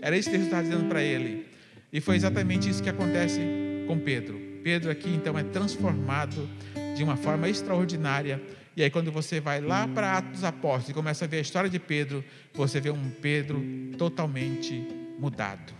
Era 0.00 0.16
isso 0.16 0.30
que 0.30 0.36
Jesus 0.36 0.46
estava 0.46 0.62
dizendo 0.62 0.88
para 0.88 1.02
ele. 1.02 1.46
E 1.92 2.00
foi 2.00 2.16
exatamente 2.16 2.68
isso 2.68 2.82
que 2.82 2.88
acontece 2.88 3.40
com 3.86 3.98
Pedro. 3.98 4.40
Pedro 4.62 4.90
aqui 4.90 5.08
então 5.10 5.38
é 5.38 5.42
transformado 5.42 6.48
de 6.96 7.02
uma 7.02 7.16
forma 7.16 7.48
extraordinária. 7.48 8.40
E 8.76 8.82
aí, 8.82 8.90
quando 8.90 9.10
você 9.10 9.40
vai 9.40 9.60
lá 9.60 9.86
para 9.88 10.18
Atos 10.18 10.30
dos 10.32 10.44
Apóstolos 10.44 10.90
e 10.90 10.94
começa 10.94 11.24
a 11.24 11.28
ver 11.28 11.38
a 11.38 11.40
história 11.40 11.68
de 11.68 11.78
Pedro, 11.78 12.24
você 12.54 12.80
vê 12.80 12.90
um 12.90 13.10
Pedro 13.10 13.60
totalmente 13.98 14.86
mudado, 15.18 15.72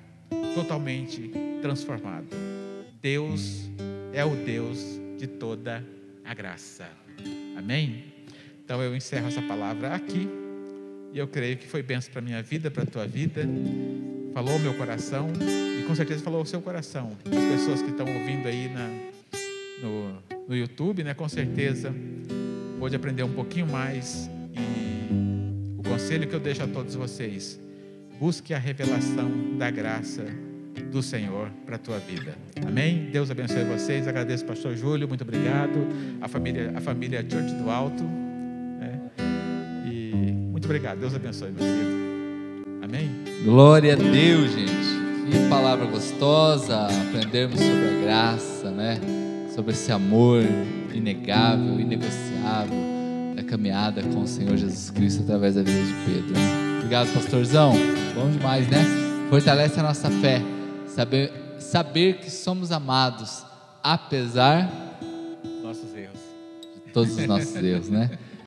totalmente 0.54 1.30
transformado. 1.62 2.26
Deus 3.00 3.70
é 4.12 4.24
o 4.24 4.34
Deus 4.34 5.00
de 5.16 5.26
toda 5.26 5.84
a 6.24 6.34
graça. 6.34 6.88
Amém? 7.56 8.04
Então 8.64 8.82
eu 8.82 8.94
encerro 8.94 9.28
essa 9.28 9.42
palavra 9.42 9.94
aqui. 9.94 10.28
E 11.12 11.18
eu 11.18 11.26
creio 11.26 11.56
que 11.56 11.66
foi 11.66 11.82
benção 11.82 12.12
para 12.12 12.22
minha 12.22 12.42
vida, 12.42 12.70
para 12.70 12.82
a 12.82 12.86
tua 12.86 13.06
vida. 13.06 13.42
Falou 14.34 14.58
meu 14.58 14.74
coração 14.74 15.28
e 15.78 15.82
com 15.84 15.94
certeza 15.94 16.22
falou 16.22 16.42
o 16.42 16.46
seu 16.46 16.60
coração. 16.60 17.16
As 17.24 17.58
pessoas 17.58 17.82
que 17.82 17.90
estão 17.90 18.06
ouvindo 18.06 18.46
aí 18.46 18.68
na, 18.68 18.88
no, 19.82 20.22
no 20.48 20.56
YouTube, 20.56 21.02
né, 21.02 21.14
com 21.14 21.28
certeza 21.28 21.94
pôde 22.80 22.96
aprender 22.96 23.22
um 23.22 23.32
pouquinho 23.32 23.66
mais. 23.66 24.28
E 24.56 25.78
o 25.78 25.82
conselho 25.82 26.26
que 26.26 26.34
eu 26.34 26.40
deixo 26.40 26.62
a 26.62 26.66
todos 26.66 26.94
vocês: 26.94 27.60
busque 28.18 28.54
a 28.54 28.58
revelação 28.58 29.30
da 29.58 29.70
graça 29.70 30.24
do 30.90 31.02
Senhor 31.02 31.50
para 31.66 31.76
a 31.76 31.78
tua 31.78 31.98
vida. 31.98 32.34
Amém? 32.66 33.10
Deus 33.12 33.30
abençoe 33.30 33.64
vocês. 33.64 34.08
Agradeço, 34.08 34.46
Pastor 34.46 34.74
Júlio, 34.74 35.06
muito 35.06 35.22
obrigado. 35.22 35.86
A 36.22 36.26
família, 36.26 36.72
a 36.74 36.80
família 36.80 37.20
Church 37.20 37.54
do 37.54 37.70
Alto. 37.70 38.02
Né? 38.02 38.98
E 39.86 40.32
muito 40.50 40.64
obrigado. 40.64 40.98
Deus 40.98 41.14
abençoe, 41.14 41.50
meu 41.50 41.58
querido. 41.58 42.00
Amém? 42.82 43.10
Glória 43.44 43.92
a 43.92 43.96
Deus, 43.96 44.52
gente. 44.52 45.30
Que 45.30 45.48
palavra 45.50 45.84
gostosa. 45.84 46.86
Aprendermos 46.86 47.60
sobre 47.60 47.88
a 47.88 48.02
graça, 48.02 48.70
né? 48.70 48.98
Sobre 49.54 49.72
esse 49.72 49.92
amor 49.92 50.42
inegável, 50.92 51.78
inegociável 51.78 52.29
da 53.34 53.42
caminhada 53.42 54.02
com 54.02 54.22
o 54.22 54.26
Senhor 54.26 54.56
Jesus 54.56 54.90
Cristo 54.90 55.22
através 55.22 55.54
da 55.54 55.62
vida 55.62 55.82
de 55.82 55.94
Pedro. 56.04 56.34
Obrigado, 56.78 57.12
pastorzão. 57.12 57.72
Bom 58.14 58.30
demais, 58.30 58.68
né? 58.68 58.84
Fortalece 59.28 59.78
a 59.78 59.82
nossa 59.82 60.10
fé. 60.10 60.42
Saber, 60.86 61.32
saber 61.58 62.18
que 62.18 62.30
somos 62.30 62.72
amados, 62.72 63.44
apesar 63.82 64.68
nossos 65.62 65.94
erros. 65.94 66.18
de 66.74 66.92
todos 66.92 67.16
os 67.16 67.26
nossos 67.26 67.54
erros, 67.56 67.88
né? 67.88 68.10